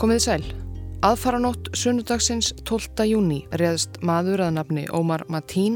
Komiði 0.00 0.20
sæl. 0.24 0.44
Aðfaranótt 1.04 1.66
sunnudagsins 1.76 2.54
12. 2.64 3.04
júni 3.04 3.42
reðst 3.60 3.98
maður 4.00 4.46
að 4.46 4.54
nafni 4.56 4.84
Ómar 4.96 5.26
Matín 5.28 5.74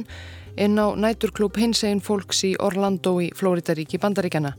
inn 0.56 0.78
á 0.80 0.96
næturklub 0.96 1.59
hinsegin 1.60 2.01
fólks 2.01 2.38
í 2.48 2.55
Orlando 2.56 3.18
í 3.20 3.27
Flóridaríki 3.37 3.98
bandaríkjana. 4.01 4.55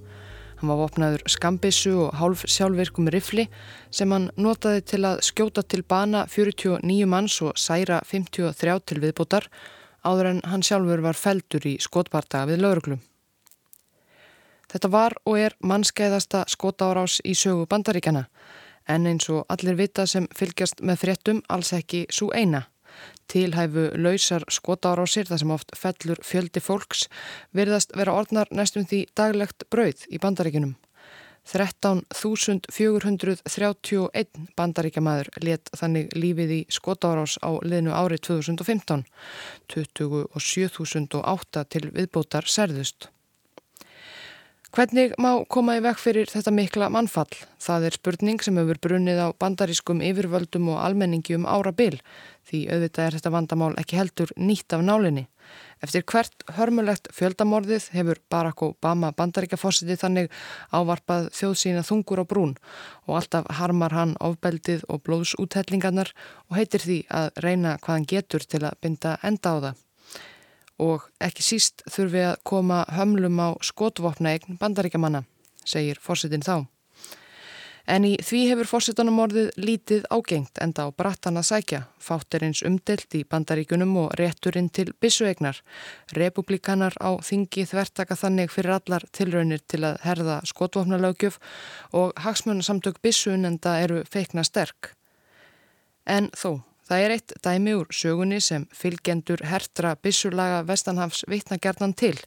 Hann 0.60 0.70
var 0.70 0.78
vopnaður 0.84 1.24
skambissu 1.34 1.96
og 2.04 2.14
hálf 2.20 2.44
sjálfvirkum 2.46 3.10
rifli 3.10 3.48
sem 3.90 4.14
hann 4.14 4.28
notaði 4.38 4.84
til 4.92 5.00
að 5.10 5.24
skjóta 5.26 5.64
til 5.66 5.82
bana 5.82 6.28
49 6.30 7.10
manns 7.10 7.40
og 7.42 7.58
særa 7.58 8.04
53 8.06 8.76
til 8.86 9.00
viðbútar 9.02 9.50
áður 10.06 10.30
en 10.36 10.44
hann 10.46 10.66
sjálfur 10.68 11.02
var 11.08 11.18
feldur 11.18 11.66
í 11.66 11.80
skotbardaga 11.82 12.52
við 12.52 12.62
lauruglum. 12.68 13.02
Þetta 14.70 14.94
var 14.94 15.18
og 15.26 15.42
er 15.42 15.58
mannskeiðasta 15.66 16.46
skotárás 16.54 17.18
í 17.26 17.34
sögu 17.34 17.66
bandaríkjana 17.66 18.28
en 18.88 19.08
eins 19.10 19.30
og 19.34 19.46
allir 19.50 19.78
vita 19.80 20.06
sem 20.08 20.28
fylgjast 20.36 20.82
með 20.82 21.02
fréttum 21.04 21.44
alls 21.50 21.74
ekki 21.74 22.06
svo 22.10 22.32
eina. 22.34 22.66
Tilhæfu 23.32 23.90
lausar 24.00 24.44
skotárásir 24.52 25.26
þar 25.28 25.40
sem 25.42 25.54
oft 25.56 25.70
fellur 25.76 26.20
fjöldi 26.24 26.62
fólks 26.64 27.08
virðast 27.58 27.96
vera 27.98 28.16
orðnar 28.16 28.48
næstum 28.52 28.86
því 28.88 29.06
daglegt 29.18 29.64
brauð 29.74 30.06
í 30.10 30.18
bandaríkunum. 30.22 30.76
13.431 31.46 34.26
bandaríkjamaður 34.58 35.30
let 35.46 35.70
þannig 35.78 36.10
lífið 36.18 36.52
í 36.56 36.66
skotárás 36.74 37.38
á 37.46 37.54
liðnu 37.62 37.94
árið 37.94 38.26
2015, 38.32 39.06
27.008 39.70 41.66
til 41.70 41.94
viðbótar 41.94 42.50
serðust. 42.50 43.14
Hvernig 44.76 45.14
má 45.24 45.30
koma 45.48 45.78
í 45.78 45.82
vekk 45.86 46.02
fyrir 46.04 46.28
þetta 46.28 46.52
mikla 46.52 46.90
mannfall? 46.92 47.30
Það 47.64 47.86
er 47.88 47.96
spurning 47.96 48.42
sem 48.44 48.58
hefur 48.60 48.80
brunnið 48.84 49.22
á 49.24 49.28
bandarískum 49.40 50.02
yfirvöldum 50.04 50.68
og 50.74 50.82
almenningi 50.84 51.38
um 51.38 51.46
ára 51.48 51.72
byl 51.72 52.02
því 52.50 52.60
auðvitað 52.74 53.06
er 53.06 53.16
þetta 53.16 53.32
vandamál 53.32 53.70
ekki 53.80 53.96
heldur 53.96 54.34
nýtt 54.36 54.76
af 54.76 54.84
nálinni. 54.84 55.24
Eftir 55.80 56.04
hvert 56.12 56.44
hörmulegt 56.58 57.08
fjöldamorðið 57.16 57.88
hefur 57.96 58.20
Barack 58.28 58.66
Obama 58.68 59.14
bandaríkjafossiti 59.16 59.96
þannig 60.04 60.28
ávarpað 60.76 61.32
þjóðsýna 61.40 61.88
þungur 61.88 62.26
á 62.28 62.32
brún 62.36 62.54
og 63.08 63.22
alltaf 63.22 63.48
harmar 63.62 63.96
hann 63.96 64.18
ofbeldið 64.20 64.84
og 64.92 65.06
blóðsúthellingarnar 65.08 66.12
og 66.52 66.60
heitir 66.60 66.84
því 66.84 67.02
að 67.24 67.32
reyna 67.48 67.78
hvað 67.80 67.96
hann 67.96 68.12
getur 68.12 68.44
til 68.44 68.66
að 68.66 68.80
binda 68.84 69.16
enda 69.24 69.56
á 69.56 69.58
það 69.70 69.85
og 70.82 71.08
ekki 71.24 71.44
síst 71.46 71.84
þurfi 71.90 72.24
að 72.32 72.40
koma 72.44 72.84
hömlum 72.92 73.40
á 73.40 73.50
skotvopnaegn 73.64 74.60
bandaríkjamanna, 74.62 75.24
segir 75.66 76.02
fórsetin 76.02 76.46
þá. 76.46 76.66
En 77.86 78.06
í 78.08 78.16
því 78.18 78.40
hefur 78.50 78.70
fórsetunum 78.70 79.20
orðið 79.22 79.52
lítið 79.62 80.06
ágengt 80.10 80.58
enda 80.62 80.88
á 80.90 80.96
brattan 80.98 81.38
að 81.38 81.50
sækja, 81.52 81.82
fátt 82.02 82.34
er 82.34 82.48
eins 82.48 82.64
umdelt 82.66 83.14
í 83.14 83.22
bandaríkunum 83.30 83.94
og 84.02 84.16
rétturinn 84.18 84.72
til 84.74 84.90
bissuegnar. 85.02 85.60
Republikanar 86.18 86.98
á 86.98 87.14
þingi 87.22 87.68
þvertaka 87.70 88.18
þannig 88.18 88.50
fyrir 88.54 88.80
allar 88.80 89.06
tilraunir 89.14 89.62
til 89.70 89.84
að 89.86 90.02
herða 90.02 90.40
skotvopnalaugjöf 90.50 91.38
og 91.94 92.18
hagsmunarsamtök 92.26 92.98
bissuunenda 93.06 93.78
eru 93.86 94.02
feikna 94.10 94.42
sterk. 94.44 94.96
En 96.10 96.32
þó, 96.34 96.64
Það 96.86 97.02
er 97.02 97.16
eitt 97.16 97.34
dæmi 97.42 97.74
úr 97.80 97.90
sögunni 97.90 98.38
sem 98.46 98.68
fylgjendur 98.70 99.42
hertra 99.50 99.96
bissulaga 99.98 100.62
Vestanhafs 100.68 101.24
vittnagjarnan 101.32 101.96
til 101.98 102.20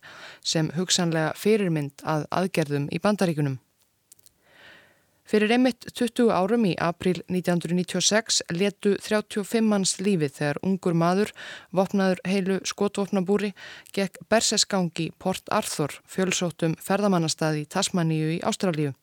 sem 0.43 0.73
hugsanlega 0.75 1.31
fyrirmynd 1.39 2.03
að 2.03 2.27
aðgerðum 2.41 2.89
í 2.91 2.99
bandaríkunum. 2.99 3.61
Fyrir 5.29 5.53
einmitt 5.53 5.85
20 5.93 6.31
árum 6.33 6.63
í 6.65 6.73
april 6.81 7.21
1996 7.29 8.41
letu 8.51 8.95
35 8.97 9.61
manns 9.69 9.99
lífið 10.01 10.33
þegar 10.39 10.61
ungur 10.65 10.97
maður, 10.97 11.35
vopnaður 11.71 12.23
heilu 12.25 12.57
skotvopnabúri, 12.65 13.53
gekk 13.93 14.17
Bersesgangi 14.33 15.11
Port 15.21 15.53
Arthur 15.53 16.01
fjölsóttum 16.09 16.79
ferðamannastadi 16.81 17.67
í 17.67 17.69
Tasmaníu 17.69 18.39
í 18.39 18.41
Ástralíu. 18.41 18.97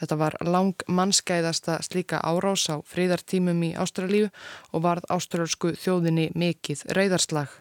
Þetta 0.00 0.16
var 0.18 0.36
lang 0.42 0.86
mannskæðasta 0.90 1.78
slíka 1.86 2.18
árás 2.18 2.66
á 2.66 2.82
fríðartímum 2.82 3.60
í 3.62 3.74
Ástralíu 3.78 4.30
og 4.72 4.86
varð 4.86 5.06
ástralsku 5.14 5.76
þjóðinni 5.78 6.32
mikill 6.34 6.80
reyðarslag. 6.96 7.52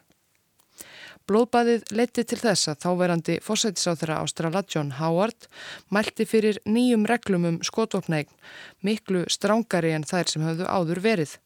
Blóðbæðið 1.24 1.86
leti 1.96 2.26
til 2.28 2.40
þess 2.42 2.68
að 2.68 2.82
þáverandi 2.84 3.36
fósætisáþra 3.46 4.18
Ástrala 4.26 4.64
John 4.68 4.90
Howard 4.98 5.46
mælti 5.88 6.26
fyrir 6.28 6.60
nýjum 6.68 7.06
reglum 7.08 7.48
um 7.48 7.62
skotvopnægn, 7.64 8.34
miklu 8.84 9.24
strángari 9.32 9.94
en 9.96 10.04
þær 10.04 10.34
sem 10.34 10.44
höfðu 10.44 10.68
áður 10.68 11.00
verið. 11.06 11.38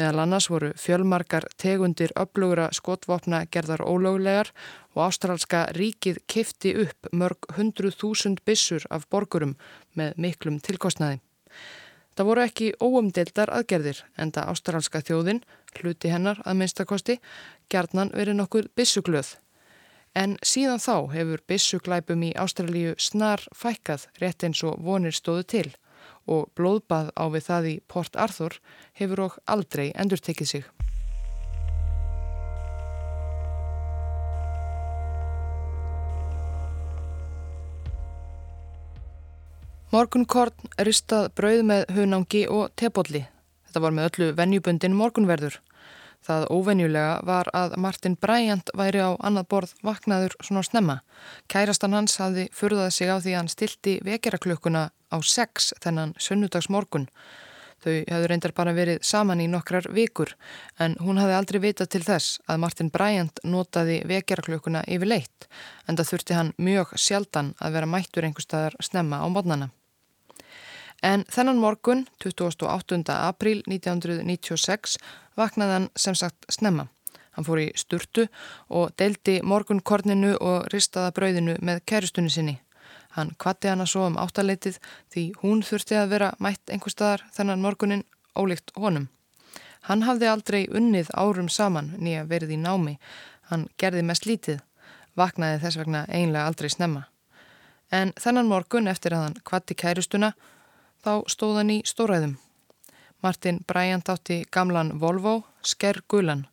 Meðal 0.00 0.22
annars 0.22 0.46
voru 0.48 0.70
fjölmarkar 0.80 1.44
tegundir 1.60 2.14
öflugra 2.16 2.70
skotvopna 2.72 3.42
gerðar 3.52 3.82
ólöglegar 3.84 4.48
og 4.94 5.02
ástralska 5.10 5.66
ríkið 5.76 6.22
kifti 6.24 6.72
upp 6.86 7.10
mörg 7.12 7.48
hundru 7.58 7.90
þúsund 7.92 8.40
bissur 8.48 8.86
af 8.88 9.04
borgurum 9.12 9.58
með 9.92 10.16
miklum 10.24 10.56
tilkostnaði. 10.64 11.20
Það 12.16 12.28
voru 12.30 12.44
ekki 12.46 12.70
óumdeildar 12.80 13.52
aðgerðir 13.58 14.00
en 14.16 14.32
það 14.32 14.48
ástralska 14.54 15.04
þjóðin, 15.04 15.42
hluti 15.76 16.14
hennar 16.14 16.40
að 16.48 16.58
minnstakosti, 16.62 17.18
gerðnan 17.68 18.14
verið 18.16 18.40
nokkur 18.40 18.72
bissuglöð. 18.72 19.34
En 20.16 20.38
síðan 20.40 20.80
þá 20.80 21.12
hefur 21.12 21.44
bissuglæpum 21.44 22.24
í 22.24 22.32
Ástralíu 22.40 22.96
snar 22.96 23.44
fækkað 23.52 24.08
rétt 24.22 24.48
eins 24.48 24.64
og 24.64 24.80
vonir 24.80 25.12
stóðu 25.12 25.44
til 25.44 25.68
og 26.30 26.50
blóðbað 26.58 27.10
á 27.18 27.24
við 27.34 27.46
það 27.48 27.70
í 27.70 27.74
Port 27.90 28.16
Arthur 28.16 28.60
hefur 28.98 29.26
og 29.26 29.40
aldrei 29.50 29.90
endur 29.94 30.22
tekið 30.22 30.52
sig. 30.54 30.68
Morgunkorn 39.90 40.70
ristað 40.86 41.32
brauð 41.34 41.64
með 41.66 41.88
hunangi 41.96 42.44
og 42.46 42.68
tepolli. 42.78 43.24
Þetta 43.66 43.80
var 43.82 43.94
með 43.96 44.06
öllu 44.10 44.28
venjubundin 44.38 44.94
morgunverður. 44.94 45.56
Það 46.26 46.46
óvenjulega 46.52 47.12
var 47.24 47.48
að 47.56 47.76
Martin 47.80 48.16
Bryant 48.20 48.70
væri 48.76 49.00
á 49.00 49.16
annað 49.24 49.46
borð 49.52 49.70
vaknaður 49.86 50.36
svona 50.44 50.62
snemma. 50.66 50.96
Kærastan 51.48 51.96
hans 51.96 52.18
hafði 52.20 52.48
furðað 52.52 52.90
sig 52.96 53.08
á 53.08 53.16
því 53.16 53.32
að 53.32 53.38
hann 53.40 53.52
stilti 53.52 53.94
vekjaraklökkuna 54.04 54.82
á 54.92 55.16
sex 55.24 55.72
þennan 55.80 56.12
sunnudagsmorgun. 56.20 57.08
Þau 57.80 57.94
hefðu 58.12 58.28
reyndar 58.28 58.52
bara 58.52 58.76
verið 58.76 59.00
saman 59.08 59.40
í 59.40 59.48
nokkrar 59.48 59.88
vikur 59.96 60.34
en 60.84 60.98
hún 61.00 61.16
hafði 61.16 61.36
aldrei 61.38 61.60
vitað 61.64 61.92
til 61.94 62.02
þess 62.04 62.36
að 62.44 62.60
Martin 62.66 62.92
Bryant 62.92 63.40
notaði 63.40 64.02
vekjaraklökkuna 64.10 64.84
yfir 64.84 65.08
leitt 65.08 65.48
en 65.88 65.96
það 65.96 66.10
þurfti 66.12 66.36
hann 66.36 66.54
mjög 66.60 66.92
sjaldan 67.00 67.54
að 67.56 67.78
vera 67.78 67.88
mættur 67.88 68.28
einhverstaðar 68.28 68.76
snemma 68.84 69.24
á 69.24 69.26
mótnana. 69.32 69.70
En 71.02 71.24
þennan 71.32 71.60
morgun, 71.60 72.06
28. 72.20 73.00
apríl 73.16 73.62
1996, 73.66 74.98
vaknaði 75.36 75.72
hann 75.72 75.86
sem 75.96 76.14
sagt 76.14 76.44
snemma. 76.52 76.88
Hann 77.32 77.46
fór 77.46 77.62
í 77.62 77.68
sturtu 77.78 78.26
og 78.68 78.90
deildi 79.00 79.38
morgunkorninu 79.46 80.34
og 80.40 80.66
ristaða 80.74 81.14
brauðinu 81.16 81.56
með 81.64 81.80
kæristunni 81.88 82.32
sinni. 82.32 82.58
Hann 83.16 83.32
kvatti 83.38 83.70
hana 83.70 83.86
svo 83.88 84.04
um 84.06 84.18
áttaleitið 84.20 84.76
því 85.10 85.24
hún 85.42 85.64
þurfti 85.66 85.96
að 85.98 86.12
vera 86.12 86.34
mætt 86.38 86.70
einhver 86.70 86.92
staðar 86.92 87.24
þennan 87.34 87.64
morgunin 87.64 88.04
ólíkt 88.38 88.74
honum. 88.76 89.08
Hann 89.88 90.04
hafði 90.04 90.28
aldrei 90.28 90.62
unnið 90.68 91.08
árum 91.16 91.48
saman 91.48 91.94
nýja 91.98 92.26
verið 92.28 92.54
í 92.54 92.60
námi. 92.60 92.98
Hann 93.48 93.66
gerði 93.80 94.04
mest 94.06 94.28
lítið, 94.28 94.60
vaknaði 95.16 95.62
þess 95.64 95.80
vegna 95.80 96.04
einlega 96.08 96.46
aldrei 96.46 96.68
snemma. 96.70 97.06
En 97.90 98.12
þennan 98.20 98.50
morgun 98.50 98.90
eftir 98.90 99.16
að 99.16 99.24
hann 99.24 99.38
kvatti 99.44 99.74
kæristuna 99.74 100.34
þá 101.04 101.26
stóðan 101.28 101.74
í 101.74 101.80
stóræðum. 101.86 102.36
Martin 103.22 103.60
Bryant 103.68 104.08
átti 104.08 104.42
gamlan 104.52 104.94
Volvo, 105.00 105.42
Sker 105.62 106.02
Gulan. 106.08 106.46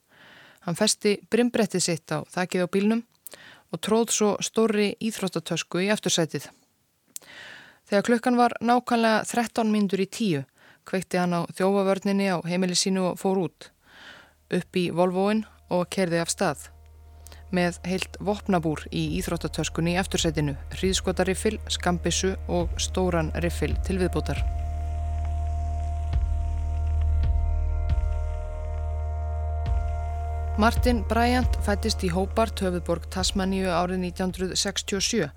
Hann 0.67 0.75
festi 0.75 1.17
brimbrettið 1.31 1.83
sitt 1.83 2.11
á 2.11 2.23
þakkið 2.27 2.65
á 2.65 2.67
bílnum 2.67 3.05
og 3.71 3.81
tróð 3.83 4.11
svo 4.11 4.33
stóri 4.43 4.93
íþróttatösku 4.99 5.83
í 5.83 5.89
eftirsætið. 5.95 6.49
Þegar 7.87 8.03
klukkan 8.03 8.39
var 8.39 8.55
nákvæmlega 8.59 9.23
13 9.27 9.71
mindur 9.71 10.03
í 10.03 10.09
tíu 10.11 10.43
kveikti 10.87 11.19
hann 11.19 11.35
á 11.35 11.41
þjófavörninni 11.51 12.31
á 12.31 12.37
heimili 12.47 12.75
sínu 12.75 13.11
og 13.11 13.19
fór 13.19 13.43
út, 13.47 13.69
upp 14.47 14.79
í 14.79 14.87
Volvoin 14.95 15.43
og 15.69 15.87
kerði 15.91 16.23
af 16.23 16.31
stað 16.31 16.67
með 17.55 17.79
heilt 17.87 18.17
vopnabúr 18.19 18.83
í 18.91 19.03
íþróttatöskunni 19.19 19.95
í 19.95 19.99
eftirsætinu, 20.01 20.57
hríðskotariffil, 20.75 21.57
skambissu 21.71 22.35
og 22.47 22.73
stóran 22.81 23.31
riffil 23.43 23.75
til 23.87 23.99
viðbútar. 24.01 24.43
Martin 30.57 31.03
Bryant 31.05 31.59
fættist 31.61 32.01
í 32.01 32.07
Hobart, 32.09 32.57
höfuborg 32.65 33.03
Tasmaníu 33.13 33.69
árið 33.69 34.07
1967. 34.07 35.27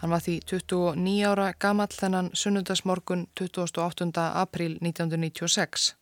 Hann 0.00 0.10
var 0.10 0.24
því 0.24 0.40
29 0.42 1.20
ára 1.22 1.52
gamall 1.62 1.94
þennan 1.94 2.32
sunnundasmorgun 2.34 3.28
28. 3.38 4.10
april 4.26 4.74
1996. 4.82 5.94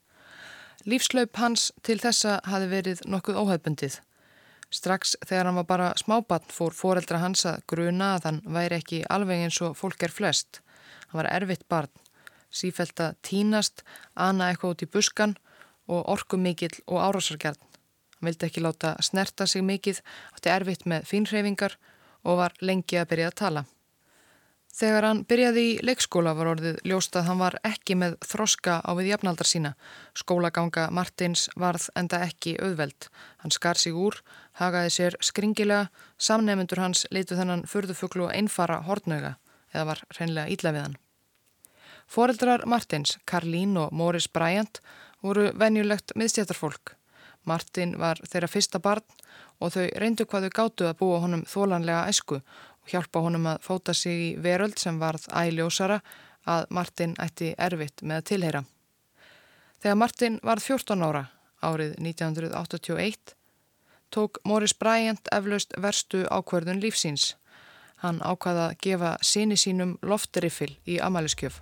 Lífslaup 0.89 1.37
hans 1.37 1.71
til 1.85 2.01
þessa 2.01 2.39
hafi 2.49 2.73
verið 2.73 3.05
nokkuð 3.05 3.39
óhefbundið. 3.45 4.01
Strax 4.75 5.15
þegar 5.23 5.47
hann 5.49 5.59
var 5.61 5.67
bara 5.69 5.93
smábann 6.01 6.49
fór 6.51 6.75
foreldra 6.75 7.21
hans 7.23 7.45
að 7.47 7.63
gruna 7.71 8.15
að 8.17 8.25
hann 8.29 8.41
væri 8.57 8.81
ekki 8.81 9.03
alveg 9.17 9.45
eins 9.45 9.61
og 9.63 9.77
fólk 9.79 10.03
er 10.03 10.15
flest. 10.15 10.61
Hann 11.11 11.21
var 11.21 11.31
erfitt 11.31 11.63
barn, 11.71 11.93
sífælt 12.51 13.03
að 13.05 13.15
tínast, 13.23 13.85
ana 14.15 14.51
eitthvað 14.51 14.75
út 14.75 14.83
í 14.87 14.91
buskan 14.97 15.37
og 15.87 16.09
orku 16.17 16.41
mikill 16.41 16.75
og 16.89 16.99
árásargjarn. 17.07 17.61
Hann 18.19 18.31
vildi 18.31 18.49
ekki 18.49 18.65
láta 18.65 18.97
snerta 18.99 19.47
sig 19.47 19.63
mikill, 19.63 20.01
átti 20.35 20.51
erfitt 20.51 20.89
með 20.91 21.07
fínhreyfingar 21.13 21.79
og 22.25 22.43
var 22.43 22.59
lengi 22.61 22.99
að 22.99 23.11
byrja 23.13 23.31
að 23.31 23.39
tala. 23.45 23.65
Þegar 24.75 25.07
hann 25.07 25.21
byrjaði 25.31 25.63
í 25.63 25.75
leikskóla 25.87 26.33
var 26.35 26.49
orðið 26.51 26.81
ljóst 26.89 27.15
að 27.15 27.29
hann 27.29 27.39
var 27.39 27.55
ekki 27.63 27.95
með 27.95 28.17
þroska 28.27 28.81
á 28.83 28.91
við 28.99 29.13
jafnaldar 29.13 29.47
sína. 29.47 29.71
Skólaganga 30.19 30.89
Martins 30.91 31.45
varð 31.55 31.87
enda 31.95 32.19
ekki 32.27 32.57
auðveld. 32.59 33.07
Hann 33.45 33.55
skar 33.55 33.79
sig 33.79 33.95
úr, 33.95 34.19
hagaði 34.59 34.91
sér 34.97 35.19
skringilega, 35.23 35.93
samnefnendur 36.19 36.83
hans 36.83 37.05
leitu 37.15 37.39
þennan 37.39 37.63
furðufuglu 37.71 38.27
einfara 38.35 38.81
hortnöga 38.89 39.37
eða 39.71 39.87
var 39.93 40.03
reynlega 40.19 40.51
ídla 40.51 40.75
við 40.75 40.87
hann. 40.89 40.99
Fóreldrar 42.11 42.67
Martins, 42.67 43.15
Karlín 43.31 43.79
og 43.79 43.95
Morris 43.95 44.27
Bryant 44.27 44.83
voru 45.23 45.53
venjulegt 45.55 46.17
miðstjættarfólk. 46.19 46.97
Martin 47.47 47.95
var 48.01 48.19
þeirra 48.27 48.51
fyrsta 48.51 48.81
barn 48.83 49.07
og 49.63 49.75
þau 49.75 49.87
reyndu 50.01 50.27
hvað 50.27 50.49
þau 50.49 50.55
gáttu 50.59 50.87
að 50.89 50.99
búa 51.01 51.21
honum 51.23 51.45
þólanlega 51.49 52.09
æsku 52.11 52.41
hjálpa 52.91 53.23
honum 53.25 53.47
að 53.51 53.63
fóta 53.65 53.95
sig 53.95 54.21
í 54.21 54.31
veröld 54.41 54.79
sem 54.81 54.99
varð 55.01 55.27
æljósara 55.33 56.01
að 56.45 56.67
Martin 56.71 57.15
ætti 57.21 57.55
erfitt 57.59 58.03
með 58.03 58.21
að 58.21 58.29
tilheyra. 58.31 58.65
Þegar 59.85 60.01
Martin 60.01 60.39
varð 60.43 60.67
14 60.69 61.05
ára, 61.05 61.25
árið 61.65 61.97
1981, 62.01 63.35
tók 64.15 64.41
Morris 64.45 64.77
Bryant 64.77 65.29
eflaust 65.33 65.75
verstu 65.81 66.25
ákverðun 66.31 66.81
lífsíns. 66.85 67.35
Hann 68.05 68.21
ákvaða 68.21 68.71
að 68.71 68.81
gefa 68.85 69.13
síni 69.25 69.57
sínum 69.61 69.97
loftriffil 70.05 70.75
í 70.85 71.01
amaliskjöf. 71.01 71.61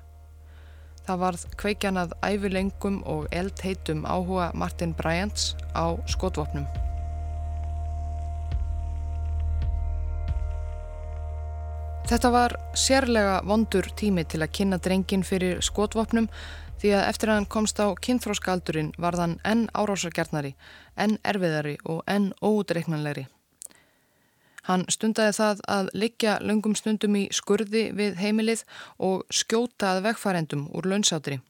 Það 1.07 1.25
varð 1.25 1.49
kveikjanað 1.59 2.15
æfilengum 2.23 3.03
og 3.11 3.27
eldheitum 3.35 4.07
áhuga 4.07 4.53
Martin 4.55 4.95
Bryants 4.95 5.55
á 5.75 5.99
skotvopnum. 6.07 6.67
Þetta 12.13 12.29
var 12.29 12.53
sérlega 12.77 13.39
vondur 13.49 13.87
tími 13.97 14.27
til 14.29 14.43
að 14.45 14.51
kynna 14.59 14.77
drengin 14.85 15.23
fyrir 15.25 15.63
skotvopnum 15.65 16.27
því 16.83 16.91
að 16.99 17.07
eftir 17.09 17.33
að 17.33 17.39
hann 17.39 17.47
komst 17.55 17.81
á 17.81 17.89
kynþróskaldurinn 18.05 18.91
var 19.01 19.17
þann 19.17 19.39
enn 19.49 19.63
árásargjarnari, 19.73 20.51
enn 20.93 21.17
erfiðari 21.25 21.79
og 21.89 22.03
enn 22.05 22.29
ódreiknanlegri. 22.45 23.25
Hann 24.69 24.85
stundaði 24.93 25.39
það 25.41 25.65
að 25.79 25.91
liggja 26.05 26.37
löngum 26.45 26.77
stundum 26.77 27.17
í 27.17 27.27
skurði 27.33 27.89
við 27.97 28.21
heimilið 28.21 28.69
og 29.01 29.25
skjóta 29.33 29.95
að 29.95 30.05
vegfærendum 30.11 30.69
úr 30.69 30.93
launsátri. 30.93 31.41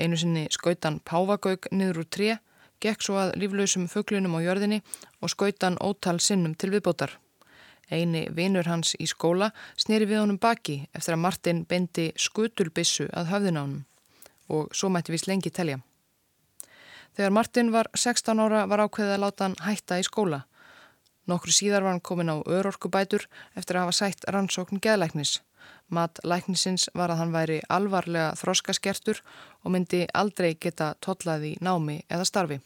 Einu 0.00 0.16
sinni 0.16 0.48
skautan 0.48 1.02
Páfagauk 1.04 1.68
niður 1.76 2.06
úr 2.06 2.08
tré, 2.08 2.38
gekk 2.80 3.04
svo 3.04 3.20
að 3.20 3.36
líflausum 3.44 3.84
fugglunum 3.84 4.40
á 4.40 4.48
jörðinni 4.48 4.80
og 5.20 5.36
skautan 5.36 5.76
ótal 5.76 6.22
sinnum 6.24 6.56
til 6.56 6.72
viðbótar. 6.72 7.20
Eini 7.90 8.26
vinur 8.30 8.68
hans 8.70 8.94
í 8.98 9.06
skóla 9.10 9.50
snýri 9.76 10.06
við 10.06 10.22
honum 10.22 10.38
baki 10.38 10.84
eftir 10.94 11.16
að 11.16 11.24
Martin 11.24 11.64
bendi 11.68 12.10
skutulbissu 12.16 13.08
að 13.10 13.32
höfðin 13.34 13.58
á 13.58 13.62
honum 13.62 13.86
og 14.50 14.74
svo 14.74 14.90
mætti 14.90 15.14
við 15.14 15.24
slengi 15.24 15.50
telja. 15.54 15.78
Þegar 17.14 17.34
Martin 17.34 17.70
var 17.74 17.90
16 17.94 18.40
ára 18.42 18.64
var 18.70 18.84
ákveðið 18.86 19.14
að 19.16 19.22
láta 19.24 19.46
hann 19.46 19.58
hætta 19.62 19.98
í 20.00 20.06
skóla. 20.06 20.44
Nokkru 21.30 21.54
síðar 21.54 21.84
var 21.84 21.94
hann 21.94 22.02
komin 22.02 22.32
á 22.32 22.36
örorkubætur 22.42 23.26
eftir 23.58 23.78
að 23.78 23.86
hafa 23.86 23.98
sætt 23.98 24.26
rannsókn 24.26 24.82
geðlæknis. 24.82 25.40
Mat 25.90 26.18
læknisins 26.24 26.88
var 26.94 27.10
að 27.10 27.20
hann 27.20 27.34
væri 27.34 27.58
alvarlega 27.68 28.34
þroskaskertur 28.38 29.20
og 29.64 29.74
myndi 29.74 30.04
aldrei 30.14 30.54
geta 30.54 30.94
tollaði 31.02 31.56
námi 31.60 32.00
eða 32.08 32.26
starfi. 32.26 32.60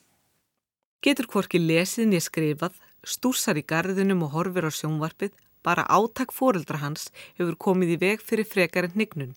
Getur 1.04 1.28
hvorki 1.28 1.60
lesið 1.60 2.10
niður 2.12 2.26
skrifað 2.28 2.76
stúsar 3.06 3.60
í 3.60 3.64
garðinum 3.66 4.24
og 4.26 4.34
horfir 4.36 4.68
á 4.68 4.72
sjónvarpið, 4.72 5.34
bara 5.64 5.86
átak 5.88 6.32
fóreldra 6.36 6.80
hans 6.82 7.10
hefur 7.38 7.56
komið 7.66 7.94
í 7.96 8.00
veg 8.06 8.24
fyrir 8.24 8.48
frekarinn 8.48 8.96
hnignun. 8.96 9.36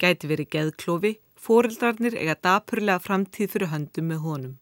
Gæti 0.00 0.30
verið 0.30 0.52
geðklofi, 0.54 1.16
fóreldrarnir 1.36 2.16
eiga 2.20 2.36
dapurlega 2.42 3.02
framtíð 3.02 3.52
fyrir 3.56 3.72
höndum 3.74 4.08
með 4.12 4.24
honum. 4.28 4.54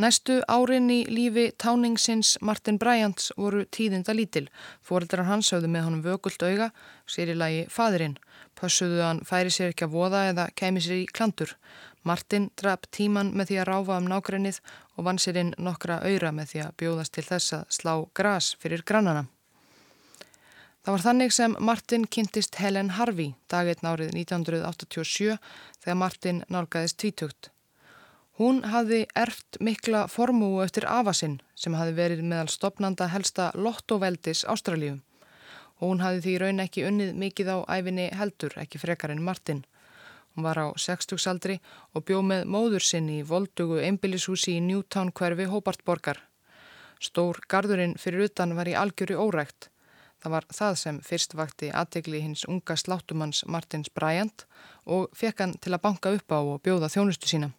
Næstu 0.00 0.38
árin 0.48 0.86
í 0.88 1.00
lífi 1.10 1.50
táningsins 1.60 2.36
Martin 2.40 2.78
Bryants 2.78 3.32
voru 3.36 3.64
tíðinda 3.74 4.14
lítil. 4.14 4.46
Fóreldrar 4.86 5.26
hans 5.26 5.50
höfðu 5.52 5.68
með 5.68 5.86
honum 5.86 6.04
vökult 6.04 6.44
auga, 6.46 6.70
sér 7.10 7.32
í 7.32 7.36
lagi 7.36 7.64
fadurinn. 7.68 8.14
Pössuðu 8.56 9.02
hann 9.02 9.20
færi 9.26 9.50
sér 9.50 9.74
ekki 9.74 9.88
að 9.88 9.96
voða 9.98 10.22
eða 10.30 10.46
kemi 10.56 10.80
sér 10.80 11.02
í 11.02 11.10
klandur. 11.10 11.56
Martin 12.02 12.48
draf 12.56 12.86
tíman 12.90 13.34
með 13.36 13.50
því 13.50 13.58
að 13.60 13.68
ráfa 13.68 13.98
um 14.00 14.08
nákrennið 14.08 14.60
og 14.96 15.04
vann 15.08 15.20
sér 15.20 15.40
inn 15.42 15.52
nokkra 15.58 16.00
auðra 16.06 16.32
með 16.32 16.52
því 16.52 16.62
að 16.64 16.74
bjóðast 16.82 17.14
til 17.16 17.26
þess 17.26 17.56
að 17.58 17.76
slá 17.76 17.94
gras 18.16 18.54
fyrir 18.62 18.84
grannana. 18.86 19.26
Það 20.80 20.94
var 20.94 21.02
þannig 21.04 21.32
sem 21.36 21.56
Martin 21.60 22.04
kynntist 22.08 22.56
Helen 22.56 22.94
Harvey 22.96 23.34
daginn 23.52 23.84
árið 23.84 24.14
1987 24.16 25.36
þegar 25.82 25.98
Martin 26.00 26.44
nálgæðist 26.48 26.96
tvítugt. 27.02 27.50
Hún 28.40 28.62
hafði 28.64 29.02
erft 29.12 29.58
mikla 29.60 30.06
formúu 30.08 30.62
eftir 30.64 30.86
afasinn 30.88 31.42
sem 31.52 31.76
hafði 31.76 31.98
verið 31.98 32.22
meðal 32.24 32.48
stopnanda 32.48 33.10
helsta 33.12 33.50
lottoveldis 33.52 34.46
Ástralíu. 34.48 35.02
Hún 35.84 36.00
hafði 36.00 36.22
því 36.24 36.36
raun 36.40 36.64
ekki 36.64 36.86
unnið 36.88 37.12
mikið 37.20 37.52
á 37.52 37.56
æfinni 37.76 38.08
heldur, 38.16 38.56
ekki 38.56 38.80
frekar 38.80 39.12
en 39.12 39.20
Martin. 39.24 39.60
Hún 40.34 40.46
var 40.46 40.60
á 40.62 40.66
60-saldri 40.78 41.58
og 41.94 42.04
bjóð 42.06 42.24
með 42.30 42.46
móður 42.54 42.86
sinni 42.86 43.18
í 43.20 43.26
voldugu 43.26 43.80
einbillishúsi 43.82 44.56
í 44.58 44.64
Newtown 44.64 45.10
hverfi 45.10 45.48
Hóbartborgar. 45.50 46.22
Stór 47.00 47.40
gardurinn 47.48 47.96
fyrir 47.98 48.28
utan 48.28 48.54
var 48.54 48.68
í 48.68 48.76
algjöru 48.76 49.18
órækt. 49.18 49.70
Það 50.20 50.34
var 50.34 50.46
það 50.52 50.74
sem 50.76 50.98
fyrst 51.00 51.34
vakti 51.34 51.70
aðtegli 51.72 52.20
hins 52.20 52.44
unga 52.44 52.76
sláttumanns 52.76 53.40
Martins 53.48 53.88
Bryant 53.88 54.44
og 54.84 55.08
fekk 55.16 55.40
hann 55.40 55.54
til 55.58 55.72
að 55.72 55.82
banka 55.86 56.12
upp 56.12 56.34
á 56.36 56.38
og 56.40 56.60
bjóða 56.62 56.90
þjónustu 56.92 57.30
sína. 57.30 57.50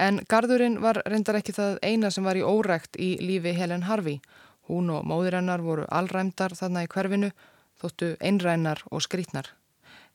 En 0.00 0.20
gardurinn 0.28 0.78
var 0.80 1.02
reyndar 1.06 1.40
ekki 1.40 1.56
það 1.56 1.78
eina 1.84 2.10
sem 2.12 2.24
var 2.24 2.36
í 2.36 2.44
órækt 2.44 2.96
í 2.96 3.16
lífi 3.20 3.52
Helen 3.56 3.88
Harvey. 3.88 4.20
Hún 4.68 4.92
og 4.94 5.04
móður 5.08 5.40
hennar 5.40 5.64
voru 5.64 5.88
allræmdar 5.88 6.54
þarna 6.56 6.84
í 6.86 6.92
hverfinu, 6.92 7.32
þóttu 7.80 8.14
einrænar 8.20 8.84
og 8.90 9.02
skrítnar. 9.04 9.50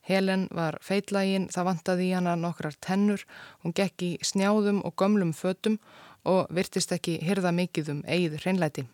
Helen 0.05 0.47
var 0.53 0.77
feitlægin, 0.85 1.47
það 1.49 1.67
vantaði 1.69 2.09
í 2.09 2.13
hana 2.13 2.35
nokkrar 2.37 2.75
tennur, 2.81 3.23
hún 3.63 3.73
gekk 3.73 4.03
í 4.05 4.11
snjáðum 4.21 4.83
og 4.85 4.93
gömlum 5.01 5.33
fötum 5.33 5.79
og 6.25 6.51
virtist 6.53 6.93
ekki 6.93 7.17
hyrða 7.25 7.53
mikið 7.55 7.91
um 7.93 8.03
eigið 8.05 8.43
hreinlæti. 8.43 8.85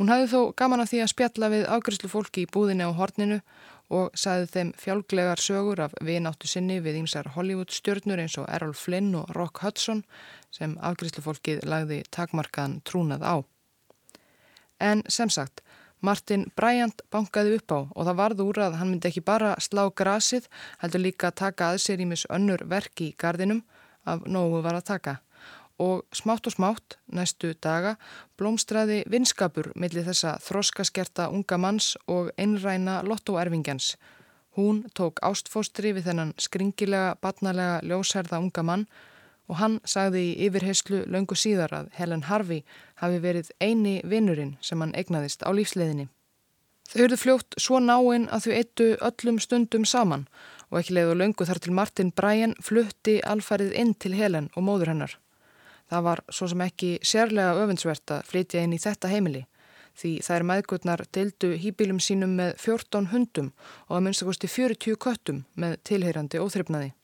Hún 0.00 0.08
hafði 0.08 0.28
þó 0.32 0.40
gaman 0.56 0.82
af 0.82 0.90
því 0.90 1.02
að 1.04 1.12
spjalla 1.12 1.48
við 1.52 1.66
ágriðslu 1.68 2.08
fólki 2.12 2.44
í 2.44 2.50
búðinni 2.52 2.88
á 2.88 2.96
horninu 2.96 3.40
og 3.92 4.14
sagði 4.16 4.48
þeim 4.54 4.70
fjálglegar 4.80 5.40
sögur 5.40 5.82
af 5.84 5.96
vináttu 6.00 6.48
sinni 6.48 6.78
við 6.80 7.02
ýmsar 7.02 7.28
Hollywood 7.34 7.72
stjörnur 7.72 8.22
eins 8.22 8.38
og 8.40 8.48
Errol 8.48 8.72
Flynn 8.76 9.12
og 9.18 9.28
Rock 9.36 9.60
Hudson 9.64 10.00
sem 10.52 10.78
ágriðslu 10.80 11.24
fólkið 11.26 11.64
lagði 11.68 12.00
takmarkaðan 12.10 12.80
trúnað 12.88 13.24
á. 13.24 13.34
En 14.80 15.04
sem 15.12 15.30
sagt, 15.30 15.60
Martin 16.02 16.48
Bryant 16.58 17.04
bankaði 17.14 17.56
upp 17.60 17.72
á 17.72 17.78
og 17.86 18.06
það 18.08 18.18
varð 18.20 18.40
úr 18.44 18.58
að 18.64 18.78
hann 18.80 18.90
myndi 18.90 19.08
ekki 19.08 19.22
bara 19.22 19.52
slá 19.62 19.84
grasið, 19.94 20.48
heldur 20.82 21.04
líka 21.04 21.30
taka 21.30 21.70
að 21.70 21.82
sér 21.84 22.02
ímis 22.02 22.24
önnur 22.26 22.64
verk 22.66 23.04
í 23.06 23.12
gardinum 23.18 23.62
af 24.04 24.24
nógu 24.26 24.62
var 24.64 24.80
að 24.80 24.88
taka. 24.90 25.14
Og 25.82 26.02
smátt 26.14 26.46
og 26.46 26.54
smátt, 26.54 26.98
næstu 27.06 27.54
daga, 27.54 27.94
blómstræði 28.38 29.02
vinskapur 29.10 29.70
millir 29.74 30.04
þessa 30.06 30.36
þroskaskerta 30.42 31.30
unga 31.30 31.58
manns 31.58 31.94
og 32.06 32.30
einræna 32.36 33.00
lottoerfingjans. 33.06 33.94
Hún 34.58 34.82
tók 34.92 35.22
ástfóstri 35.24 35.94
við 35.96 36.10
þennan 36.10 36.34
skringilega, 36.36 37.16
batnalega, 37.22 37.80
ljósherða 37.86 38.42
unga 38.42 38.66
mann 38.66 38.86
og 39.50 39.58
hann 39.58 39.78
sagði 39.84 40.22
í 40.30 40.48
yfirheyslu 40.48 41.04
löngu 41.10 41.36
síðar 41.38 41.74
að 41.76 41.92
Helen 41.98 42.26
Harvey 42.28 42.62
hafi 43.02 43.20
verið 43.22 43.50
eini 43.60 44.00
vinnurinn 44.04 44.56
sem 44.60 44.80
hann 44.80 44.94
egnaðist 44.94 45.42
á 45.42 45.50
lífsleðinni. 45.50 46.08
Þau 46.92 47.02
eruð 47.06 47.22
fljótt 47.22 47.56
svo 47.62 47.78
náinn 47.80 48.28
að 48.28 48.46
þau 48.46 48.54
eittu 48.58 48.86
öllum 49.08 49.38
stundum 49.40 49.84
saman 49.88 50.26
og 50.70 50.80
ekki 50.80 50.96
leiðu 50.96 51.18
löngu 51.20 51.46
þar 51.48 51.60
til 51.62 51.74
Martin 51.76 52.10
Bryan 52.16 52.54
flutti 52.64 53.18
alfarið 53.24 53.72
inn 53.80 53.94
til 53.94 54.14
Helen 54.16 54.50
og 54.56 54.66
móður 54.66 54.92
hennar. 54.92 55.16
Það 55.92 56.04
var 56.08 56.22
svo 56.32 56.48
sem 56.48 56.62
ekki 56.64 56.90
sérlega 57.04 57.56
öfundsvert 57.60 58.14
að 58.16 58.28
flytja 58.30 58.62
inn 58.64 58.76
í 58.76 58.80
þetta 58.80 59.12
heimili. 59.12 59.46
því 59.92 60.10
þær 60.24 60.44
meðgutnar 60.48 61.02
deildu 61.12 61.50
hýbílum 61.60 61.98
sínum 62.00 62.30
með 62.38 62.54
14 62.62 63.10
hundum 63.12 63.50
og 63.90 63.98
að 63.98 64.04
minnstakosti 64.06 64.48
40 64.48 64.96
köttum 64.96 65.42
með 65.52 65.76
tilheyrandi 65.84 66.40
óþryfnaði. 66.40 66.94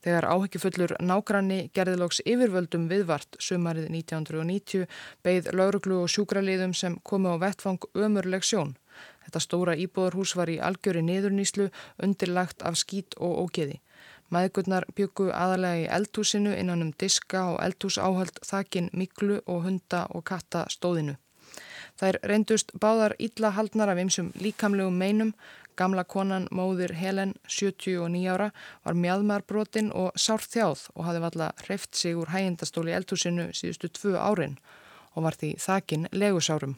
Þegar 0.00 0.26
áhyggjufullur 0.32 0.94
nágranni 1.04 1.58
gerðilóks 1.76 2.22
yfirvöldum 2.24 2.86
viðvart 2.88 3.36
sumarið 3.42 3.90
1990 3.92 4.86
beigð 5.26 5.50
lauruglu 5.52 6.00
og 6.04 6.12
sjúkraliðum 6.12 6.72
sem 6.76 6.96
komi 7.04 7.28
á 7.28 7.36
vettfang 7.42 7.84
ömurleg 7.94 8.46
sjón. 8.46 8.76
Þetta 9.24 9.44
stóra 9.44 9.76
íbúðarhús 9.76 10.32
var 10.38 10.48
í 10.48 10.58
algjöri 10.58 11.04
niðurnýslu 11.04 11.68
undirlagt 12.02 12.64
af 12.64 12.80
skít 12.80 13.18
og 13.20 13.44
ógeði. 13.44 13.80
Maðgurnar 14.30 14.86
byggu 14.96 15.32
aðalega 15.34 15.82
í 15.82 15.88
eldhúsinu 15.90 16.52
innan 16.56 16.84
um 16.86 16.92
diska 17.02 17.48
og 17.52 17.58
eldhúsáhald 17.64 18.38
þakin 18.46 18.92
miklu 18.94 19.40
og 19.46 19.64
hunda 19.66 20.06
og 20.14 20.24
katta 20.30 20.64
stóðinu. 20.70 21.16
Þær 22.00 22.16
reyndust 22.30 22.70
báðar 22.80 23.16
illa 23.18 23.50
haldnar 23.56 23.90
af 23.92 23.98
einsum 24.00 24.30
líkamlegum 24.40 24.96
meinum 24.96 25.32
Gamla 25.80 26.02
konan 26.04 26.44
móðir 26.52 26.92
Helen, 26.92 27.30
79 27.48 28.26
ára, 28.28 28.50
var 28.84 28.98
mjadmarbrotin 29.00 29.86
og 29.96 30.12
sárt 30.12 30.50
þjáð 30.52 30.82
og 30.92 31.06
hafði 31.06 31.22
valla 31.24 31.46
hreift 31.62 31.96
sig 31.96 32.18
úr 32.20 32.28
hægindastóli 32.34 32.92
eldhúsinu 32.92 33.46
síðustu 33.56 33.88
tvö 33.88 34.12
árin 34.20 34.58
og 35.14 35.24
var 35.24 35.38
því 35.40 35.54
þakin 35.64 36.04
legusárum. 36.12 36.76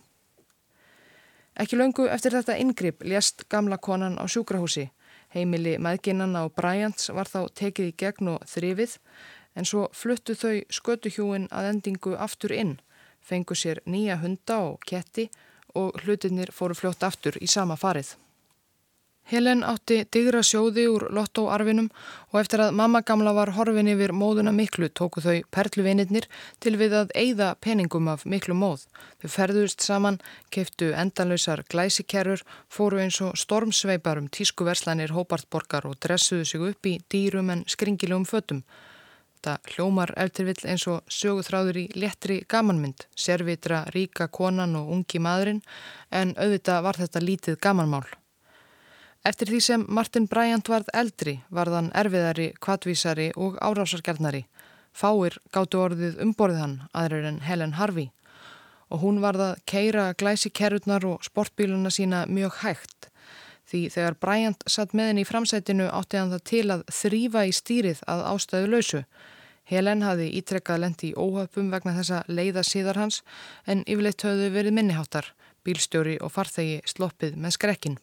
Ekki 1.58 1.80
löngu 1.80 2.06
eftir 2.14 2.36
þetta 2.36 2.60
yngripp 2.62 3.02
lést 3.02 3.42
gamla 3.50 3.80
konan 3.82 4.20
á 4.22 4.24
sjúkrahúsi. 4.30 4.86
Heimili 5.34 5.74
meðginnanna 5.82 6.46
og 6.46 6.54
Bryants 6.54 7.10
var 7.10 7.26
þá 7.26 7.50
tekið 7.58 7.90
í 7.90 7.98
gegn 7.98 8.34
og 8.36 8.46
þrifið 8.54 8.98
en 9.58 9.66
svo 9.66 9.88
fluttu 9.92 10.38
þau 10.38 10.62
skötuhjúin 10.70 11.50
að 11.50 11.72
endingu 11.74 12.14
aftur 12.14 12.54
inn, 12.54 12.76
fengu 13.20 13.58
sér 13.58 13.82
nýja 13.82 14.22
hunda 14.22 14.62
og 14.70 14.84
ketti 14.86 15.26
og 15.74 15.98
hlutinir 16.04 16.54
fóru 16.54 16.78
fljótt 16.78 17.02
aftur 17.02 17.34
í 17.42 17.50
sama 17.50 17.74
farið. 17.74 18.14
Helen 19.30 19.62
átti 19.64 20.02
digra 20.12 20.42
sjóði 20.44 20.88
úr 20.90 21.06
lottóarfinum 21.14 21.88
og 22.32 22.38
eftir 22.40 22.60
að 22.64 22.74
mamma 22.76 23.00
gamla 23.06 23.32
var 23.32 23.52
horfin 23.56 23.88
yfir 23.88 24.12
móðuna 24.12 24.52
miklu 24.52 24.90
tóku 24.90 25.22
þau 25.24 25.38
perluvinirnir 25.54 26.26
til 26.60 26.74
við 26.80 26.96
að 26.98 27.14
eigða 27.16 27.52
peningum 27.64 28.10
af 28.12 28.26
miklu 28.26 28.56
móð. 28.58 28.84
Þau 29.22 29.28
ferðust 29.36 29.84
saman, 29.86 30.18
keiftu 30.50 30.90
endanlausar 30.92 31.64
glæsikerfur, 31.72 32.42
fóru 32.68 33.00
eins 33.00 33.20
og 33.24 33.38
stormsveipar 33.38 34.20
um 34.20 34.28
tískuverslanir 34.28 35.14
hópartborgar 35.16 35.86
og 35.88 36.00
dressuðu 36.02 36.48
sig 36.48 36.64
upp 36.72 36.90
í 36.90 36.98
dýrum 37.08 37.52
en 37.54 37.66
skringilegum 37.66 38.28
fötum. 38.28 38.64
Það 39.42 39.70
hljómar 39.74 40.12
eftir 40.22 40.46
vill 40.46 40.68
eins 40.70 40.84
og 40.86 41.00
söguþráður 41.10 41.80
í 41.80 41.88
lettri 41.98 42.42
gamanmynd, 42.46 43.08
servitra, 43.18 43.82
ríka 43.94 44.28
konan 44.30 44.76
og 44.78 44.92
ungi 44.94 45.18
maðurinn 45.18 45.62
en 46.10 46.36
auðvitað 46.36 46.84
var 46.86 47.00
þetta 47.00 47.24
lítið 47.24 47.58
gamanmál. 47.58 48.06
Eftir 49.22 49.52
því 49.52 49.58
sem 49.62 49.82
Martin 49.86 50.24
Bryant 50.26 50.66
varð 50.66 50.88
eldri 50.98 51.36
varðan 51.54 51.92
erfiðari, 51.94 52.48
kvatvísari 52.58 53.28
og 53.38 53.60
árásargjarnari. 53.62 54.48
Fáir 54.90 55.36
gáttu 55.54 55.78
orðið 55.78 56.18
umborðið 56.24 56.58
hann, 56.58 56.74
aðrir 56.90 57.28
en 57.30 57.38
Helen 57.46 57.76
Harvey. 57.78 58.10
Og 58.90 59.04
hún 59.04 59.22
varð 59.22 59.44
að 59.46 59.62
keira 59.70 60.08
glæsi 60.18 60.50
kerutnar 60.50 61.06
og 61.06 61.22
sportbíluna 61.22 61.94
sína 61.94 62.24
mjög 62.26 62.58
hægt. 62.64 63.08
Því 63.70 63.86
þegar 63.94 64.18
Bryant 64.18 64.66
satt 64.66 64.90
með 64.90 65.12
henni 65.12 65.22
í 65.22 65.30
framsætinu 65.30 65.86
átti 65.94 66.18
hann 66.18 66.34
það 66.34 66.46
til 66.50 66.66
að 66.74 66.86
þrýfa 66.90 67.46
í 67.46 67.56
stýrið 67.62 68.04
að 68.10 68.26
ástæðu 68.34 68.74
lausu. 68.74 69.04
Helen 69.70 70.02
hafi 70.02 70.32
ítrekkað 70.34 70.82
lendi 70.82 71.12
í 71.12 71.16
óhöpum 71.16 71.70
vegna 71.70 71.94
þessa 71.94 72.24
leiða 72.26 72.66
síðar 72.66 72.98
hans 72.98 73.22
en 73.70 73.86
yfirleitt 73.86 74.26
höfðu 74.26 74.50
verið 74.50 74.80
minniháttar, 74.80 75.30
bílstjóri 75.62 76.18
og 76.18 76.34
farþegi 76.34 76.82
sloppið 76.90 77.38
með 77.38 77.60
skrekkin. 77.62 78.02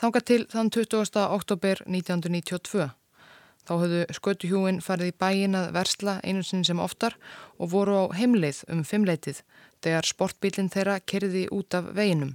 Þanga 0.00 0.20
til 0.24 0.44
þann 0.48 0.70
20. 0.72 1.18
oktober 1.28 1.82
1992. 1.84 2.86
Þá 3.68 3.72
höfðu 3.82 3.98
skötuhjúin 4.16 4.78
farið 4.80 5.10
í 5.10 5.16
bæin 5.20 5.58
að 5.58 5.74
versla 5.76 6.14
einu 6.24 6.40
sinn 6.46 6.64
sem 6.64 6.80
oftar 6.80 7.18
og 7.60 7.74
voru 7.74 7.98
á 8.00 8.04
heimleið 8.16 8.62
um 8.72 8.80
fimmleitið 8.80 9.42
þegar 9.84 10.08
sportbílinn 10.08 10.72
þeirra 10.72 10.96
kerði 11.04 11.44
út 11.52 11.76
af 11.76 11.92
veginum. 11.92 12.32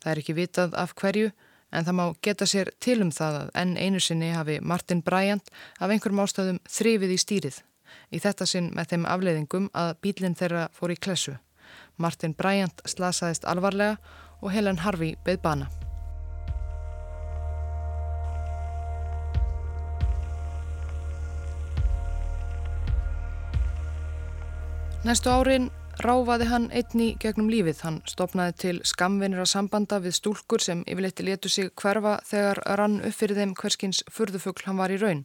Það 0.00 0.10
er 0.14 0.22
ekki 0.22 0.38
vitað 0.40 0.80
af 0.80 0.96
hverju 0.96 1.34
en 1.68 1.84
það 1.84 1.98
má 2.00 2.04
geta 2.24 2.48
sér 2.48 2.72
til 2.80 2.98
um 3.04 3.12
það 3.12 3.40
að 3.42 3.54
enn 3.60 3.76
einu 3.76 4.00
sinni 4.00 4.32
hafi 4.32 4.56
Martin 4.64 5.04
Bryant 5.04 5.52
af 5.76 5.92
einhverjum 5.92 6.24
ástæðum 6.24 6.64
þrifið 6.64 7.12
í 7.12 7.22
stýrið. 7.26 7.62
Í 8.08 8.24
þetta 8.24 8.48
sinn 8.48 8.72
með 8.72 8.94
þeim 8.94 9.08
afleiðingum 9.12 9.72
að 9.76 9.96
bílinn 10.00 10.40
þeirra 10.40 10.70
fór 10.72 10.96
í 10.96 11.00
klessu. 11.00 11.36
Martin 12.00 12.32
Bryant 12.32 12.80
slasaðist 12.88 13.44
alvarlega 13.44 13.98
og 14.40 14.54
Helen 14.56 14.80
Harvey 14.80 15.18
beð 15.28 15.44
bana. 15.44 15.74
Næstu 25.04 25.28
árin 25.28 25.66
ráfaði 26.00 26.46
hann 26.48 26.70
einni 26.72 27.10
gegnum 27.20 27.50
lífið. 27.52 27.82
Hann 27.84 27.96
stopnaði 28.08 28.54
til 28.62 28.78
skamvinir 28.88 29.42
að 29.42 29.50
sambanda 29.50 29.98
við 30.00 30.14
stúlkur 30.16 30.64
sem 30.64 30.80
yfirleitti 30.88 31.26
letu 31.26 31.50
sig 31.52 31.68
hverfa 31.76 32.14
þegar 32.24 32.62
rann 32.80 33.02
upp 33.04 33.18
fyrir 33.18 33.36
þeim 33.36 33.52
hverskins 33.60 34.00
furðufugl 34.08 34.64
hann 34.64 34.80
var 34.80 34.94
í 34.94 34.96
raun. 35.02 35.20